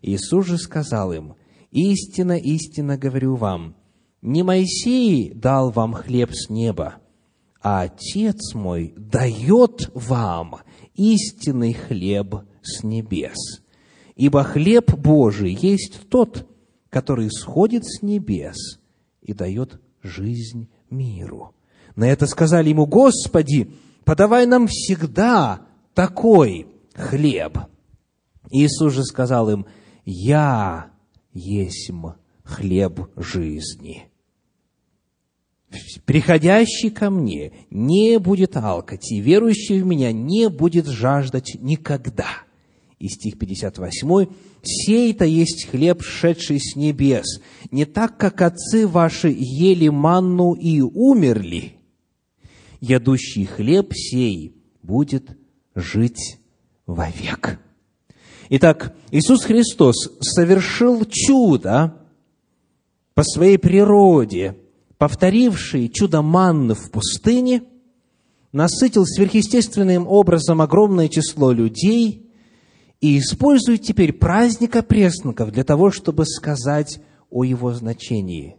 [0.02, 1.34] Иисус же сказал им,
[1.70, 3.76] «Истинно, истинно говорю вам,
[4.22, 6.96] не Моисей дал вам хлеб с неба,
[7.62, 10.56] а Отец мой дает вам
[10.94, 13.62] истинный хлеб с небес.
[14.16, 16.46] Ибо хлеб Божий есть тот,
[16.90, 18.79] который сходит с небес
[19.30, 21.54] и дает жизнь миру.
[21.94, 23.70] На это сказали ему, Господи,
[24.04, 27.58] подавай нам всегда такой хлеб.
[28.50, 29.66] Иисус же сказал им,
[30.04, 30.90] Я
[31.32, 32.06] есмь
[32.42, 34.08] хлеб жизни.
[36.04, 42.26] Приходящий ко мне не будет алкать, и верующий в меня не будет жаждать никогда.
[43.00, 44.26] И стих 58.
[44.62, 47.40] «Сей-то есть хлеб, шедший с небес,
[47.72, 51.74] не так, как отцы ваши ели манну и умерли.
[52.80, 55.36] Ядущий хлеб сей будет
[55.74, 56.38] жить
[56.86, 57.58] вовек».
[58.50, 61.96] Итак, Иисус Христос совершил чудо
[63.14, 64.56] по своей природе–
[65.00, 67.62] повторивший чудо манны в пустыне,
[68.52, 72.29] насытил сверхъестественным образом огромное число людей
[73.00, 78.56] и использует теперь праздник опресноков для того, чтобы сказать о его значении.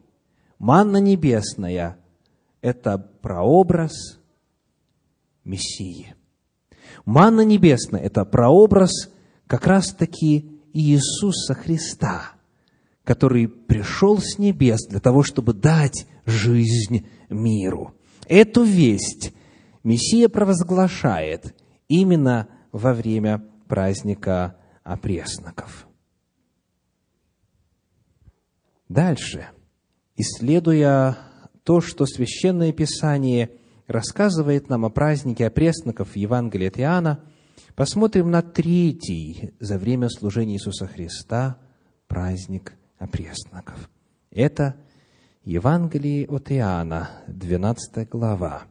[0.57, 1.97] Манна небесная–
[2.61, 4.19] это прообраз
[5.43, 6.15] Мессии.
[7.05, 9.11] Манна небесная– это прообраз
[9.47, 12.33] как раз-таки Иисуса Христа–
[13.03, 17.93] который пришел с небес для того, чтобы дать жизнь миру.
[18.27, 19.33] Эту весть
[19.83, 21.55] Мессия провозглашает
[21.87, 25.87] именно во время праздника опресноков.
[28.89, 29.47] Дальше,
[30.17, 31.17] исследуя
[31.63, 33.51] то, что Священное Писание
[33.87, 37.23] рассказывает нам о празднике опресноков в Евангелии от Иоанна,
[37.73, 41.57] посмотрим на третий за время служения Иисуса Христа
[42.09, 43.89] праздник опресноков.
[44.31, 44.75] Это
[45.45, 48.63] Евангелие от Иоанна, 12 глава,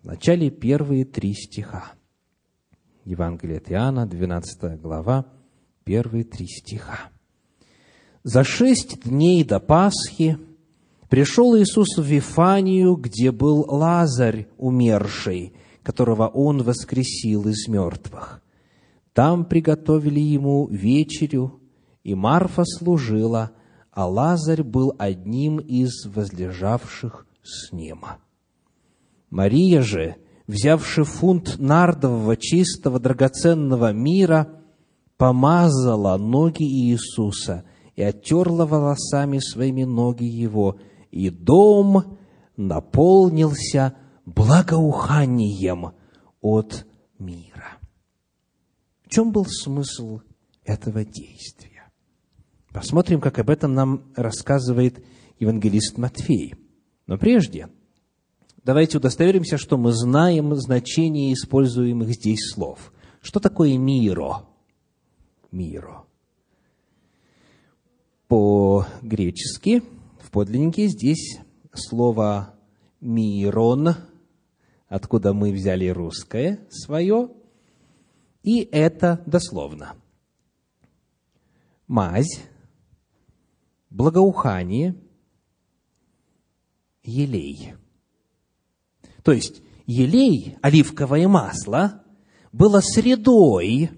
[0.00, 1.95] в начале первые три стиха.
[3.06, 5.26] Евангелие от Иоанна, 12 глава,
[5.84, 7.10] первые три стиха.
[8.24, 10.38] За шесть дней до Пасхи
[11.08, 15.54] пришел Иисус в Вифанию, где был Лазарь умерший,
[15.84, 18.42] которого Он воскресил из мертвых.
[19.12, 21.60] Там приготовили ему вечерю,
[22.02, 23.52] и Марфа служила,
[23.92, 28.04] а Лазарь был одним из возлежавших с ним.
[29.30, 30.16] Мария же,
[30.46, 34.62] взявши фунт нардового чистого драгоценного мира,
[35.16, 40.78] помазала ноги Иисуса и оттерла волосами своими ноги его,
[41.10, 42.18] и дом
[42.56, 43.94] наполнился
[44.24, 45.92] благоуханием
[46.40, 46.86] от
[47.18, 47.78] мира.
[49.04, 50.20] В чем был смысл
[50.64, 51.90] этого действия?
[52.72, 55.02] Посмотрим, как об этом нам рассказывает
[55.38, 56.54] евангелист Матфей.
[57.06, 57.68] Но прежде,
[58.66, 62.92] давайте удостоверимся, что мы знаем значение используемых здесь слов.
[63.22, 64.44] Что такое миро?
[65.52, 66.04] Миро.
[68.26, 69.84] По-гречески,
[70.20, 71.38] в подлиннике, здесь
[71.72, 72.58] слово
[73.00, 73.94] «мирон»,
[74.88, 77.30] откуда мы взяли русское свое,
[78.42, 79.94] и это дословно.
[81.86, 82.42] Мазь,
[83.90, 84.96] благоухание,
[87.04, 87.74] елей.
[89.26, 92.04] То есть, елей, оливковое масло,
[92.52, 93.90] было средой,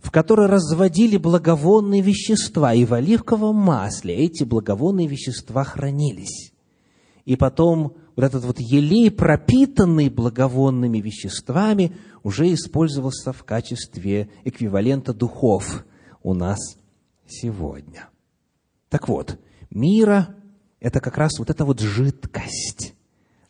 [0.00, 6.52] в которой разводили благовонные вещества, и в оливковом масле эти благовонные вещества хранились.
[7.24, 15.86] И потом вот этот вот елей, пропитанный благовонными веществами, уже использовался в качестве эквивалента духов
[16.24, 16.58] у нас
[17.28, 18.08] сегодня.
[18.88, 19.38] Так вот,
[19.70, 20.34] мира–
[20.80, 22.96] это как раз вот эта вот жидкость,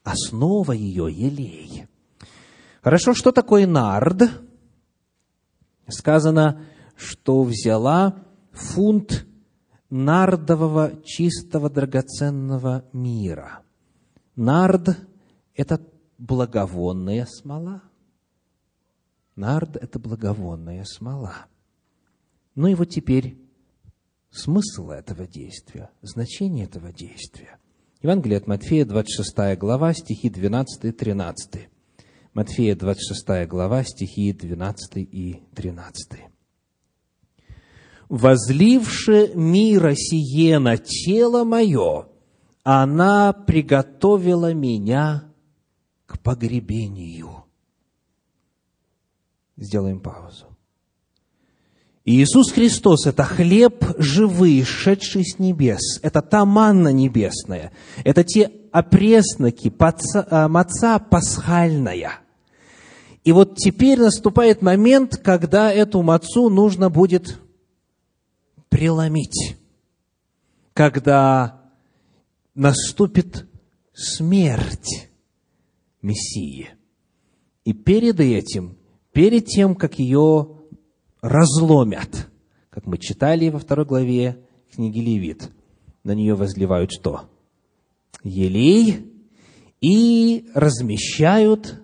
[0.03, 1.87] основа ее– елей.
[2.83, 4.23] Хорошо, что такое нард?
[5.89, 6.65] Сказано,
[6.97, 9.27] что взяла фунт
[9.91, 13.63] нардового чистого драгоценного мира.
[14.37, 14.99] Нард–
[15.55, 15.81] это
[16.19, 17.83] благовонная смола.
[19.37, 21.47] Нард– это благовонная смола.
[22.55, 23.39] Ну и вот теперь
[24.31, 27.59] смысл этого действия, значение этого действия.
[28.03, 31.69] Евангелие от Матфея, 26 глава, стихи 12 и 13.
[32.35, 36.25] Матфея, 26 глава, стихи 12 и 13.
[38.09, 42.09] «Возливши мира сие на тело мое,
[42.65, 45.33] она приготовила меня
[46.07, 47.45] к погребению».
[49.57, 50.52] Сделаем паузу.
[52.05, 56.01] Иисус Христос– это хлеб живый, шедший с небес.
[56.03, 57.71] Это та манна небесная.
[58.03, 62.19] Это те опресноки, паца, а, маца пасхальная.
[63.23, 67.39] И вот теперь наступает момент, когда эту мацу нужно будет
[68.69, 69.57] преломить.
[70.75, 71.61] Когда
[72.57, 73.47] наступит
[73.95, 75.09] смерть
[76.01, 76.71] Мессии.
[77.65, 78.77] И перед этим,
[79.13, 80.62] перед тем, как ее
[81.23, 82.29] разломят,
[82.69, 85.51] как мы читали во второй главе книги Левит.
[86.05, 87.31] На нее возливают что?
[88.25, 89.11] Елей
[89.81, 91.81] и размещают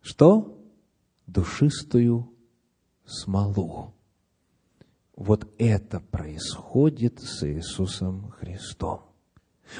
[0.00, 0.58] что?
[1.26, 2.30] Душистую
[3.04, 3.94] смолу.
[5.16, 9.02] Вот это происходит с Иисусом Христом.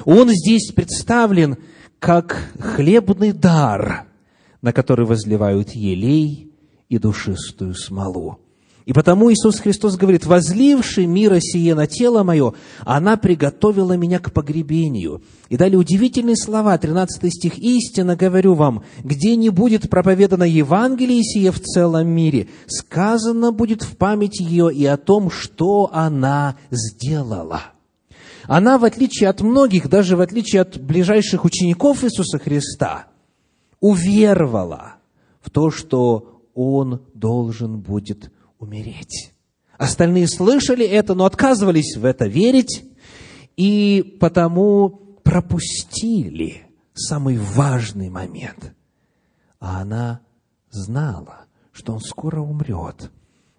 [0.05, 1.57] Он здесь представлен
[1.99, 4.07] как хлебный дар,
[4.61, 6.52] на который возливают елей
[6.93, 8.37] и душистую смолу.
[8.85, 14.31] И потому Иисус Христос говорит, возливший мира сие на тело мое, она приготовила меня к
[14.31, 15.23] погребению.
[15.49, 21.51] И далее удивительные слова, 13 стих, «Истинно говорю вам, где не будет проповедано Евангелие сие
[21.51, 27.61] в целом мире, сказано будет в память ее и о том, что она сделала».
[28.45, 33.05] Она, в отличие от многих, даже в отличие от ближайших учеников Иисуса Христа,
[33.79, 34.95] уверовала
[35.41, 39.33] в то, что он должен будет умереть.
[39.77, 42.85] Остальные слышали это, но отказывались в это верить,
[43.57, 44.89] и потому
[45.23, 48.73] пропустили самый важный момент.
[49.59, 50.21] А она
[50.69, 53.11] знала, что он скоро умрет,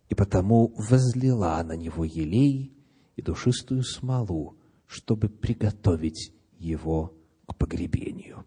[0.08, 2.72] и потому возлила на него елей
[3.16, 7.14] и душистую смолу, чтобы приготовить его
[7.46, 8.43] к погребению.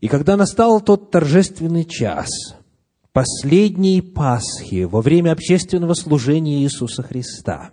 [0.00, 2.28] И когда настал тот торжественный час,
[3.12, 7.72] последней Пасхи, во время общественного служения Иисуса Христа,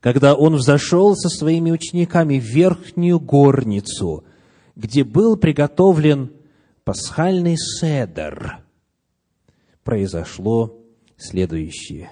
[0.00, 4.24] когда Он взошел со своими учениками в верхнюю горницу,
[4.76, 6.32] где был приготовлен
[6.84, 8.58] пасхальный седер,
[9.82, 10.78] произошло
[11.16, 12.10] следующее.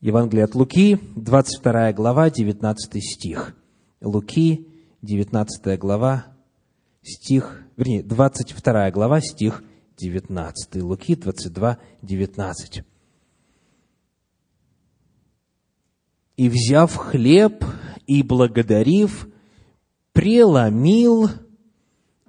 [0.00, 3.54] Евангелие от Луки, 22 глава, 19 стих.
[4.00, 4.66] Луки,
[5.02, 6.29] 19 глава,
[7.02, 9.62] стих, вернее, 22 глава, стих
[9.98, 10.82] 19.
[10.82, 12.82] Луки 22, 19.
[16.36, 17.64] «И, взяв хлеб
[18.06, 19.28] и благодарив,
[20.12, 21.28] преломил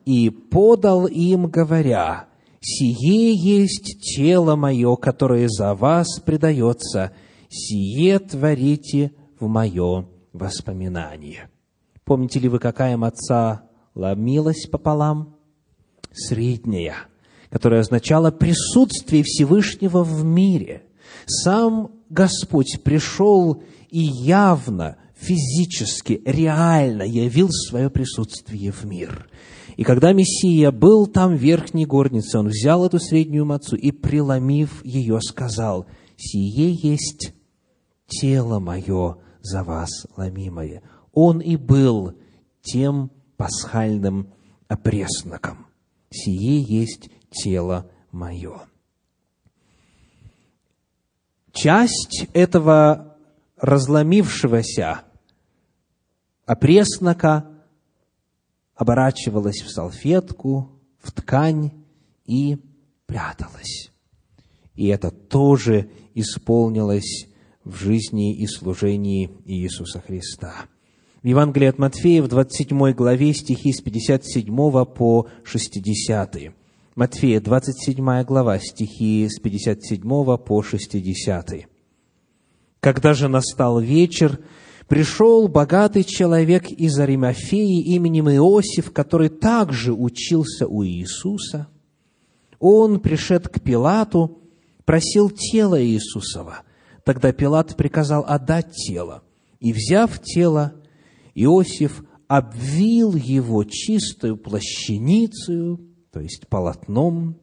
[0.05, 2.28] и подал им, говоря,
[2.59, 7.13] «Сие есть тело мое, которое за вас предается,
[7.49, 11.49] сие творите в мое воспоминание».
[12.03, 15.36] Помните ли вы, какая маца ломилась пополам,
[16.12, 16.96] средняя,
[17.50, 20.84] которая означала присутствие Всевышнего в мире.
[21.26, 29.30] Сам Господь пришел и явно, физически, реально явил свое присутствие в мир.
[29.78, 34.84] И когда Мессия был там в верхней горнице, он взял эту среднюю мацу и, преломив
[34.84, 35.86] ее, сказал,
[36.18, 37.34] «Сие есть
[38.08, 40.84] тело мое за вас ломимое».
[41.14, 42.14] Он и был
[42.62, 43.12] тем
[43.42, 44.32] пасхальным
[44.68, 45.66] опресноком.
[46.12, 48.62] Сие есть тело мое.
[51.52, 53.18] часть этого
[53.58, 55.02] разломившегося
[56.46, 57.50] опреснока
[58.76, 61.72] оборачивалась в салфетку, в ткань
[62.26, 62.60] и
[63.08, 63.89] пряталась.
[64.76, 67.28] И это тоже исполнилось
[67.64, 70.68] в жизни и служении Иисуса Христа.
[71.24, 74.55] В Евангелии от Матфея в 27 главе стихи с 57
[74.86, 76.36] по 60.
[76.95, 81.67] Матфея, 27 глава, стихи с 57 по 60.
[82.80, 84.39] «Когда же настал вечер,
[84.88, 91.67] пришел богатый человек из Аримафеи именем Иосиф, который также учился у Иисуса.
[92.57, 94.39] Он, пришед к Пилату,
[94.86, 96.63] просил тело Иисусова.
[97.03, 99.22] Тогда Пилат приказал отдать тело.
[99.59, 100.80] И, взяв тело,
[101.34, 105.79] Иосиф обвил его чистую плащаницею,
[106.11, 107.39] то есть полотном,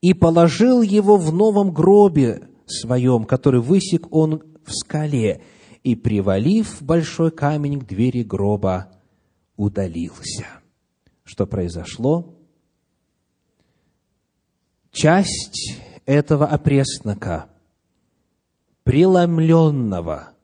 [0.00, 5.42] и положил его в новом гробе своем, который высек он в скале,
[5.82, 8.92] и, привалив большой камень к двери гроба,
[9.56, 10.46] удалился.
[11.24, 12.34] Что произошло?
[14.92, 17.48] Часть этого опреснока,
[18.84, 20.34] преломленного,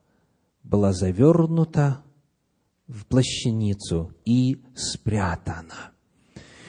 [0.62, 2.02] была завернута
[2.88, 5.92] в плащаницу и спрятана.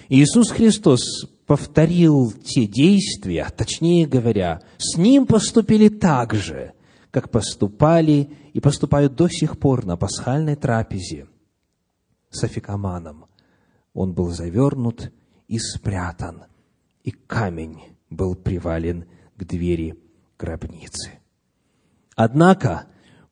[0.09, 6.73] Иисус Христос повторил те действия, точнее говоря, с Ним поступили так же,
[7.11, 11.27] как поступали и поступают до сих пор на пасхальной трапезе
[12.29, 13.25] с Афикаманом.
[13.93, 15.11] Он был завернут
[15.47, 16.43] и спрятан,
[17.03, 19.05] и камень был привален
[19.35, 19.97] к двери
[20.37, 21.19] гробницы.
[22.15, 22.87] Однако,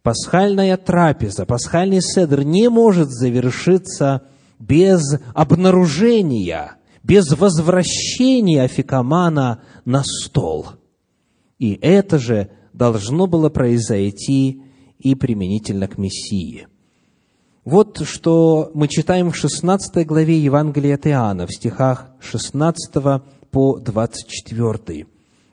[0.05, 4.21] пасхальная трапеза, пасхальный седр не может завершиться
[4.59, 5.01] без
[5.33, 10.67] обнаружения, без возвращения Афикамана на стол.
[11.57, 14.61] И это же должно было произойти
[14.99, 16.67] и применительно к Мессии.
[17.63, 25.07] Вот что мы читаем в 16 главе Евангелия от Иоанна, в стихах 16 по 24.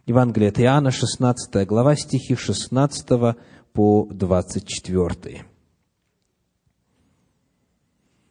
[0.05, 3.37] Евангелие от Иоанна, 16 глава, стихи 16
[3.73, 5.47] по 24.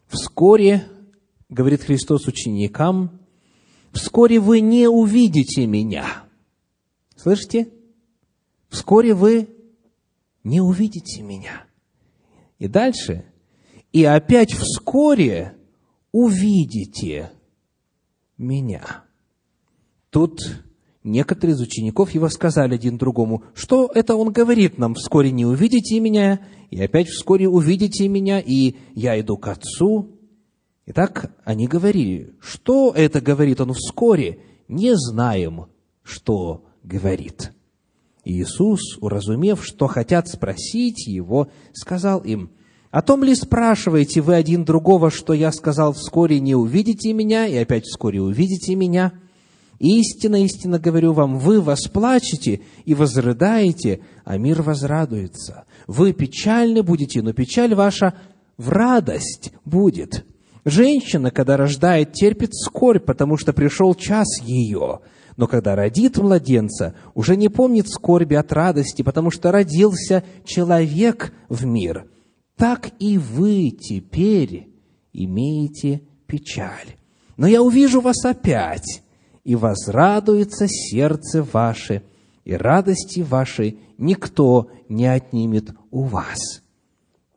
[0.08, 0.88] «Вскоре,—
[1.50, 3.20] говорит Христос ученикам,—
[3.92, 6.26] вскоре вы не увидите Меня».
[7.22, 7.70] Слышите?
[8.68, 9.48] Вскоре вы
[10.44, 11.68] не увидите Меня.
[12.58, 13.26] И дальше.
[13.92, 15.56] И опять вскоре
[16.12, 17.32] увидите
[18.40, 19.04] Меня.
[20.10, 20.40] Тут
[21.04, 26.00] некоторые из учеников его сказали один другому, что это он говорит нам, вскоре не увидите
[26.00, 30.20] меня, и опять вскоре увидите меня, и я иду к Отцу.
[30.86, 35.68] Итак, они говорили, что это говорит он вскоре, не знаем,
[36.04, 37.54] что говорит.
[38.24, 42.52] Иисус, уразумев, что хотят спросить его, сказал им,
[42.92, 47.56] «О том ли спрашиваете вы один другого, что я сказал, вскоре не увидите меня, и
[47.56, 49.14] опять вскоре увидите меня?»
[49.82, 55.64] Истинно, истинно говорю вам, вы восплачете и возрыдаете, а мир возрадуется.
[55.88, 58.14] Вы печальны будете, но печаль ваша
[58.58, 60.24] в радость будет.
[60.66, 65.00] Женщина, когда рождает, терпит скорбь, потому что пришел час ее.
[65.36, 71.66] Но когда родит младенца, уже не помнит скорби от радости, потому что родился человек в
[71.66, 72.06] мир.
[72.56, 74.70] Так и вы теперь
[75.12, 76.98] имеете печаль.
[77.36, 79.02] Но я увижу вас опять,
[79.44, 82.04] и возрадуется сердце ваше,
[82.44, 86.62] и радости вашей никто не отнимет у вас.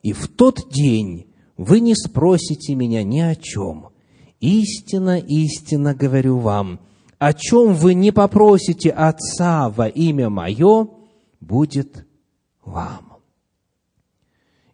[0.03, 1.27] И в тот день
[1.57, 3.89] вы не спросите меня ни о чем.
[4.41, 6.81] Истинно, истинно говорю вам,
[7.19, 10.89] о чем вы не попросите Отца во имя Мое,
[11.41, 12.07] будет
[12.63, 13.19] вам.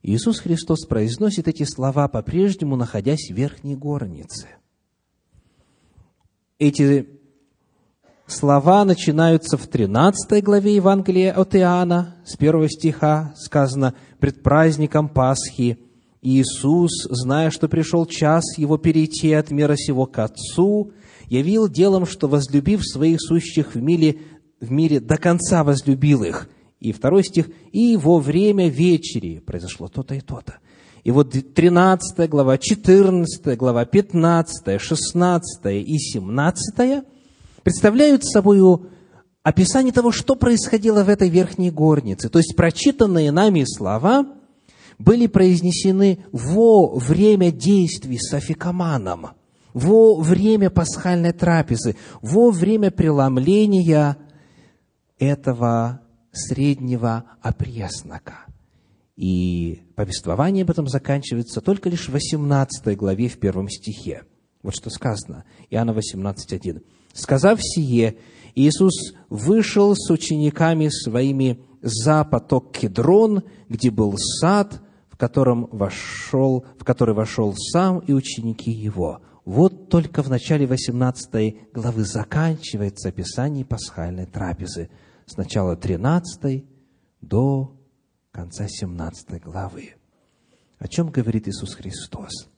[0.02, 4.48] Иисус Христос произносит эти слова, по-прежнему находясь в верхней горнице.
[6.58, 7.19] Эти
[8.30, 15.78] слова начинаются в 13 главе Евангелия от Иоанна, с первого стиха сказано «Пред праздником Пасхи
[16.22, 20.92] Иисус, зная, что пришел час Его перейти от мира сего к Отцу,
[21.26, 24.18] явил делом, что, возлюбив своих сущих в мире,
[24.60, 26.48] в мире до конца возлюбил их».
[26.80, 30.56] И второй стих «И во время вечери произошло то-то и то-то».
[31.04, 37.04] И вот 13 глава, 14 глава, 15, 16 и 17
[37.62, 38.60] представляют собой
[39.42, 42.28] описание того, что происходило в этой верхней горнице.
[42.28, 44.26] То есть прочитанные нами слова
[44.98, 49.30] были произнесены во время действий с Афикаманом,
[49.72, 54.18] во время пасхальной трапезы, во время преломления
[55.18, 56.00] этого
[56.32, 58.46] среднего опреснока.
[59.16, 64.24] И повествование об этом заканчивается только лишь в 18 главе в первом стихе.
[64.62, 66.82] Вот что сказано, Иоанна 18.1.
[67.20, 68.16] «Сказав сие,
[68.54, 76.84] Иисус вышел с учениками своими за поток Кедрон, где был сад, в котором вошел, в
[76.84, 79.20] который вошел сам и ученики его.
[79.44, 84.88] Вот только в начале 18 главы заканчивается описание пасхальной трапезы.
[85.26, 86.64] С начала 13
[87.20, 87.76] до
[88.32, 89.94] конца 17 главы.
[90.78, 92.48] О чем говорит Иисус Христос?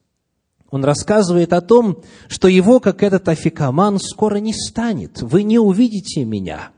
[0.73, 1.99] Он рассказывает о том,
[2.29, 5.21] что его, как этот афикаман, скоро не станет.
[5.21, 6.71] Вы не увидите меня.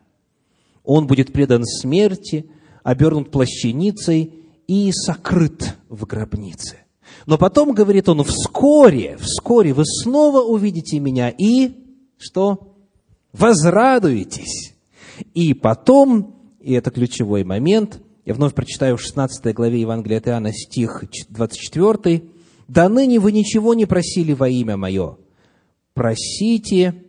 [0.83, 2.51] Он будет предан смерти,
[2.83, 4.35] обернут плащаницей
[4.67, 6.79] и сокрыт в гробнице.
[7.27, 11.75] Но потом, говорит он, вскоре, вскоре вы снова увидите меня и,
[12.19, 12.75] что?
[13.33, 14.75] Возрадуетесь.
[15.35, 20.53] И потом, и это ключевой момент, я вновь прочитаю в 16 главе Евангелия от Иоанна
[20.53, 22.34] стих 24,
[22.69, 25.17] до ныне вы ничего не просили во имя Мое.
[25.95, 27.05] Просите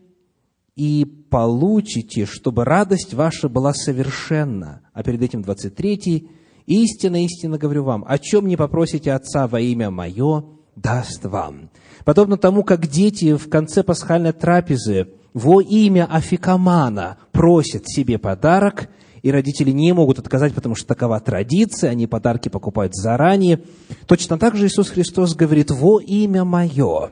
[0.75, 4.81] и получите, чтобы радость ваша была совершенна.
[4.93, 6.29] А перед этим 23
[6.65, 10.45] Истинно, истинно говорю вам, о чем не попросите Отца во имя Мое,
[10.75, 11.69] даст вам.
[12.05, 18.89] Подобно тому, как дети в конце пасхальной трапезы во имя Афикамана просят себе подарок,
[19.25, 23.63] и родители не могут отказать, потому что такова традиция, они подарки покупают заранее.
[24.05, 27.11] Точно так же Иисус Христос говорит, во имя Мое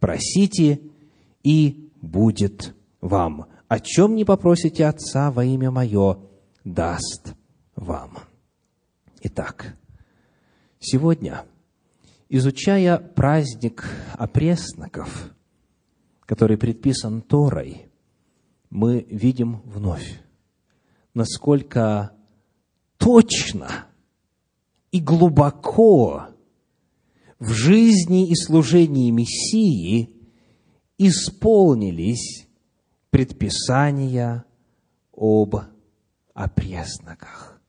[0.00, 0.80] просите,
[1.44, 3.46] и будет вам.
[3.68, 6.18] О чем не попросите Отца во имя Мое,
[6.64, 7.34] даст
[7.76, 8.18] вам.
[9.22, 9.76] Итак,
[10.80, 11.44] сегодня,
[12.28, 15.30] изучая праздник опресноков,
[16.26, 17.86] который предписан Торой,
[18.70, 20.23] мы видим вновь,
[21.14, 22.12] насколько
[22.98, 23.86] точно
[24.90, 26.28] и глубоко
[27.38, 30.10] в жизни и служении Мессии
[30.98, 32.46] исполнились
[33.10, 34.44] предписания
[35.12, 35.56] об
[36.32, 37.60] опресноках.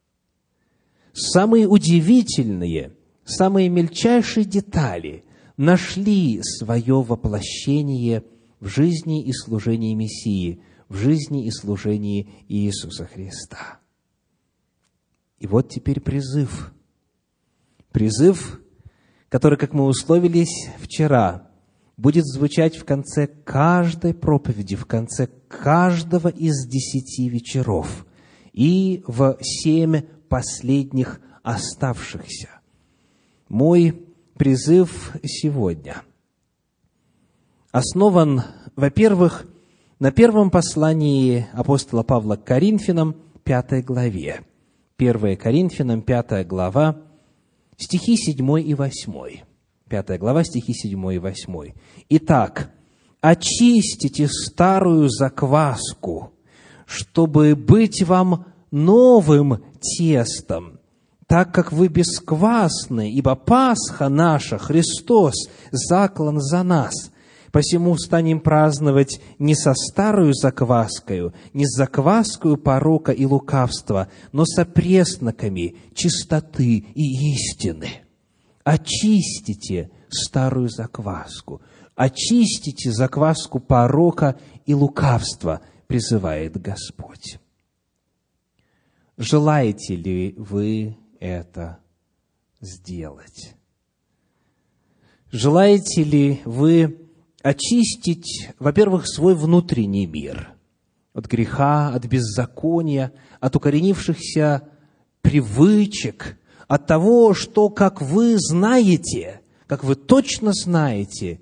[1.14, 5.24] Самые удивительные, самые мельчайшие детали
[5.56, 8.24] нашли свое воплощение
[8.60, 13.80] в жизни и служении Мессии– в жизни и служении Иисуса Христа.
[15.40, 16.74] И вот теперь призыв.
[17.92, 18.62] Призыв,
[19.30, 21.50] который, как мы условились вчера,
[21.98, 28.06] будет звучать в конце каждой проповеди, в конце каждого из десяти вечеров
[28.52, 32.50] и в семь последних оставшихся.
[33.48, 36.02] Мой призыв сегодня
[37.72, 38.44] основан,
[38.76, 39.46] во-первых,
[40.00, 44.42] на первом послании апостола Павла к Коринфянам, пятой главе.
[44.98, 46.98] 1 Коринфянам, пятая глава,
[47.78, 49.14] стихи 7 и 8.
[49.90, 51.74] Пятая глава, стихи 7 и 8.
[52.10, 52.72] Итак,
[53.22, 56.34] очистите старую закваску,
[56.86, 60.80] чтобы быть вам новым тестом,
[61.28, 65.36] так как вы бесквасны, ибо Пасха наша, Христос,
[65.72, 67.12] заклан за нас–
[67.56, 74.66] Посему станем праздновать не со старую закваскою, не с закваскою порока и лукавства, но со
[74.66, 78.02] пресноками чистоты и истины.
[78.66, 81.62] Очистите старую закваску,
[81.96, 87.40] очистите закваску порока и лукавства, призывает Господь.
[89.16, 91.80] Желаете ли вы это
[92.60, 93.56] сделать?
[95.32, 97.05] Желаете ли вы
[97.46, 100.56] очистить, во-первых, свой внутренний мир
[101.14, 104.68] от греха, от беззакония, от укоренившихся
[105.22, 111.40] привычек, от того, что, как вы знаете, как вы точно знаете,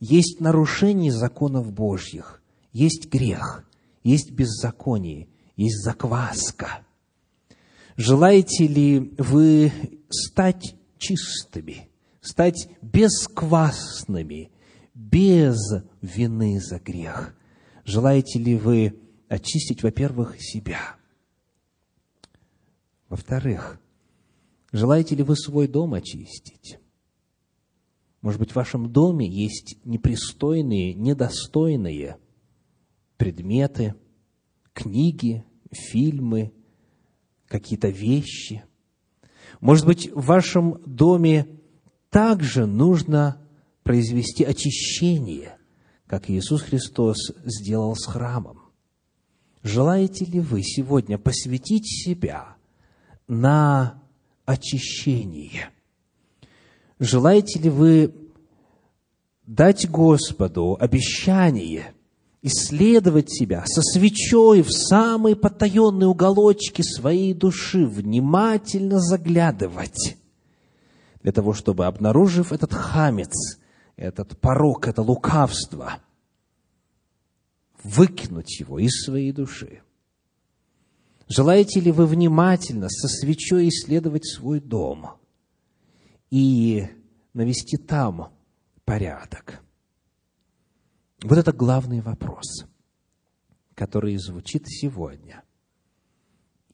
[0.00, 2.42] есть нарушение законов Божьих,
[2.72, 3.68] есть грех,
[4.02, 6.78] есть беззаконие, есть закваска.
[7.98, 9.72] Желаете ли вы
[10.08, 11.90] стать чистыми,
[12.22, 14.50] стать бесквасными,
[14.94, 15.56] без
[16.00, 17.36] вины за грех.
[17.84, 20.96] Желаете ли вы очистить, во-первых, себя?
[23.08, 23.80] Во-вторых,
[24.72, 26.78] желаете ли вы свой дом очистить?
[28.22, 32.16] Может быть, в вашем доме есть непристойные, недостойные
[33.18, 33.94] предметы,
[34.72, 36.52] книги, фильмы,
[37.46, 38.64] какие-то вещи.
[39.60, 41.46] Может быть, в вашем доме
[42.08, 43.43] также нужно
[43.84, 45.56] произвести очищение,
[46.06, 48.62] как Иисус Христос сделал с храмом.
[49.62, 52.56] Желаете ли вы сегодня посвятить себя
[53.28, 54.02] на
[54.44, 55.70] очищение?
[56.98, 58.14] Желаете ли вы
[59.46, 61.94] дать Господу обещание
[62.42, 70.18] исследовать себя со свечой в самые потаенные уголочки своей души, внимательно заглядывать,
[71.22, 73.58] для того, чтобы, обнаружив этот хамец,
[73.96, 76.00] этот порог, это лукавство,
[77.82, 79.82] выкинуть его из своей души.
[81.28, 85.18] Желаете ли вы внимательно со свечой исследовать свой дом
[86.30, 86.86] и
[87.32, 88.32] навести там
[88.84, 89.62] порядок?
[91.22, 92.66] Вот это главный вопрос,
[93.74, 95.42] который звучит сегодня.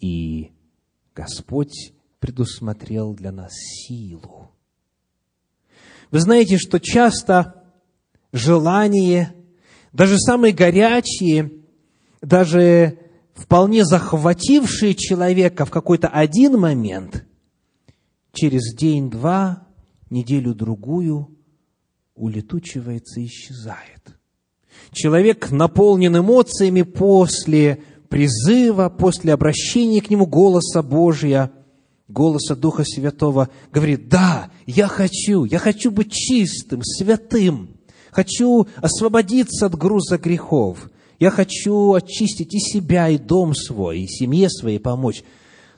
[0.01, 0.53] И
[1.15, 4.40] Господь предусмотрел для нас силу.
[6.11, 7.65] Вы знаете, что часто
[8.33, 9.35] желание,
[9.93, 11.53] даже самые горячие,
[12.21, 12.99] даже
[13.35, 17.25] вполне захватившие человека в какой-то один момент,
[18.33, 19.67] через день-два,
[20.11, 21.37] неделю-другую
[22.15, 24.03] улетучивается и исчезает.
[24.93, 31.53] Человек наполнен эмоциями после призыва, после обращения к нему голоса Божия,
[32.11, 37.77] голоса Духа Святого, говорит, да, я хочу, я хочу быть чистым, святым,
[38.11, 44.49] хочу освободиться от груза грехов, я хочу очистить и себя, и дом свой, и семье
[44.49, 45.23] своей помочь.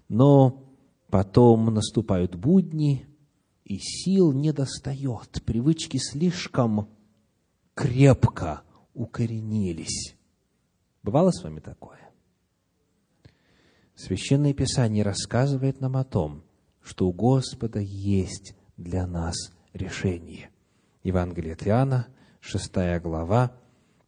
[0.09, 0.64] Но
[1.11, 3.07] потом наступают будни,
[3.64, 6.89] и сил не достает, привычки слишком
[7.74, 8.62] крепко
[8.95, 10.14] укоренились.
[11.03, 12.01] Бывало с вами такое?
[14.05, 16.42] Священное Писание рассказывает нам о том,
[16.82, 20.50] что у Господа есть для нас решение.
[21.05, 22.09] Евангелие от Иоанна,
[22.40, 23.53] 6 глава,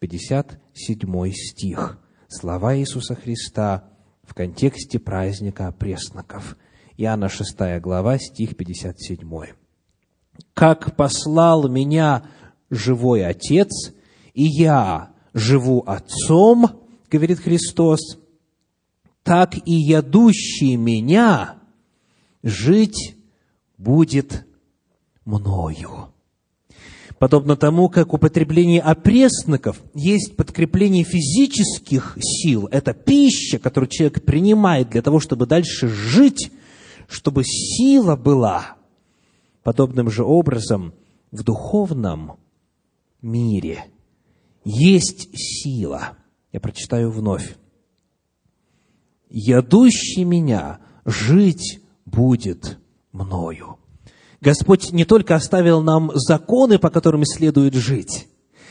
[0.01, 2.01] 57 стих.
[2.27, 3.85] Слова Иисуса Христа
[4.25, 6.57] в контексте праздника пресноков.
[6.97, 9.21] Иоанна 6 глава, стих 57.
[10.55, 12.25] «Как послал меня
[12.69, 13.95] живой Отец,
[14.33, 18.01] и я живу Отцом,— говорит Христос,—
[19.25, 21.57] так и ядущий меня
[22.45, 23.17] жить
[23.77, 24.47] будет
[25.25, 26.13] мною.
[27.19, 35.03] Подобно тому, как употребление опресноков есть подкрепление физических сил, это пища, которую человек принимает для
[35.03, 36.53] того, чтобы дальше жить,
[37.09, 38.77] чтобы сила была.
[39.65, 40.95] Подобным же образом
[41.33, 42.37] в духовном
[43.21, 43.87] мире–
[44.65, 46.17] есть сила.
[46.53, 47.57] Я прочитаю вновь.
[49.37, 52.79] «Ядущий меня жить будет
[53.11, 53.79] мною».
[54.41, 58.29] Господь не только оставил нам законы, по которым следует жить,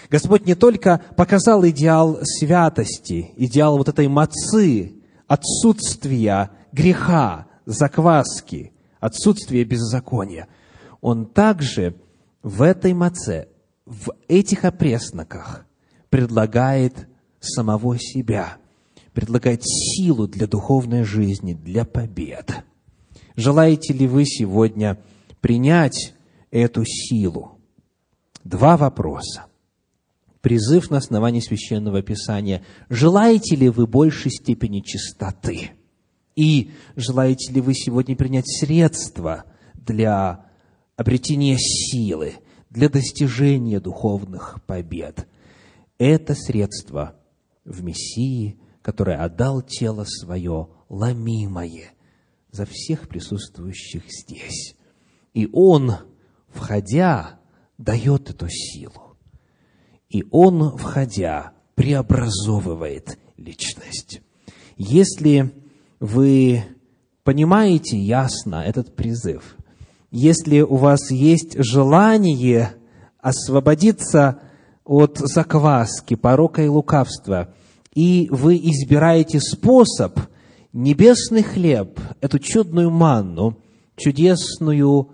[0.09, 4.93] Господь не только показал идеал святости, идеал вот этой мацы,
[5.27, 10.47] отсутствия греха, закваски, отсутствия беззакония.
[11.01, 11.95] Он также
[12.41, 13.49] в этой маце,
[13.85, 15.65] в этих опресноках
[16.09, 17.09] предлагает
[17.41, 18.57] самого себя,
[19.13, 22.63] предлагает силу для духовной жизни, для побед.
[23.35, 24.99] Желаете ли вы сегодня
[25.41, 26.13] принять
[26.51, 27.59] эту силу?
[28.43, 29.45] Два вопроса.
[30.41, 32.63] Призыв на основании Священного Писания.
[32.89, 35.71] Желаете ли вы большей степени чистоты?
[36.35, 40.45] И желаете ли вы сегодня принять средства для
[40.95, 42.33] обретения силы,
[42.69, 45.27] для достижения духовных побед?
[45.97, 47.15] это средство
[47.65, 51.93] в Мессии, который отдал тело свое ломимое
[52.51, 54.75] за всех присутствующих здесь.
[55.33, 55.93] И Он,
[56.49, 57.39] входя,
[57.79, 59.17] дает эту силу.
[60.09, 64.21] И Он, входя, преобразовывает личность.
[64.77, 65.51] Если
[65.99, 66.63] вы
[67.23, 69.55] понимаете ясно этот призыв,
[70.11, 72.75] если у вас есть желание
[73.19, 74.41] освободиться
[74.83, 77.55] от закваски, порока и лукавства,
[77.93, 80.19] и вы избираете способ
[80.71, 83.57] небесный хлеб, эту чудную манну,
[83.95, 85.11] чудесную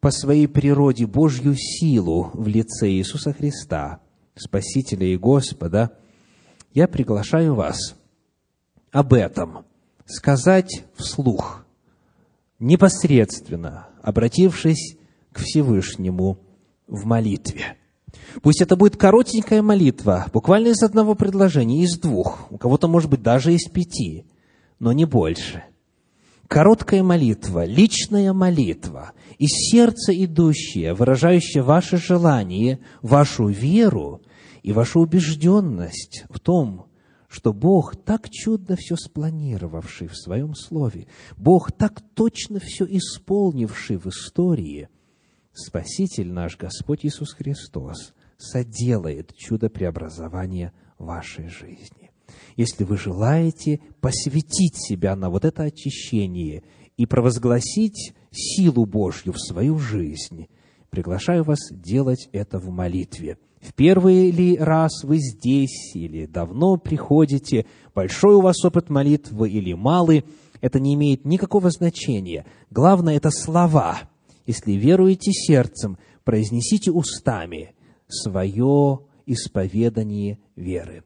[0.00, 4.00] по своей природе Божью силу в лице Иисуса Христа,
[4.34, 5.96] Спасителя и Господа,
[6.74, 7.96] я приглашаю вас
[8.90, 9.64] об этом
[10.04, 11.64] сказать вслух,
[12.58, 14.98] непосредственно обратившись
[15.32, 16.38] к Всевышнему
[16.86, 17.78] в молитве.
[18.42, 23.22] Пусть это будет коротенькая молитва, буквально из одного предложения, из двух, у кого-то, может быть,
[23.22, 24.24] даже из пяти,
[24.78, 25.64] но не больше.
[26.48, 34.20] Короткая молитва, личная молитва, из сердца идущая, выражающая ваше желание, вашу веру
[34.62, 36.86] и вашу убежденность в том,
[37.28, 41.06] что Бог, так чудно все спланировавший в Своем Слове,
[41.36, 44.88] Бог, так точно все исполнивший в истории,
[45.52, 52.10] Спаситель наш Господь Иисус Христос соделает чудо преобразования вашей жизни.
[52.56, 56.62] Если вы желаете посвятить себя на вот это очищение
[56.96, 60.48] и провозгласить силу Божью в свою жизнь,
[60.90, 67.64] приглашаю вас делать это в молитве– в первый ли раз вы здесь или давно приходите,
[67.94, 70.26] большой у вас опыт молитвы или малый,
[70.60, 72.44] это не имеет никакого значения.
[72.70, 74.00] Главное– это слова.
[74.46, 77.73] Если веруете сердцем, произнесите устами
[78.08, 81.04] свое исповедание веры.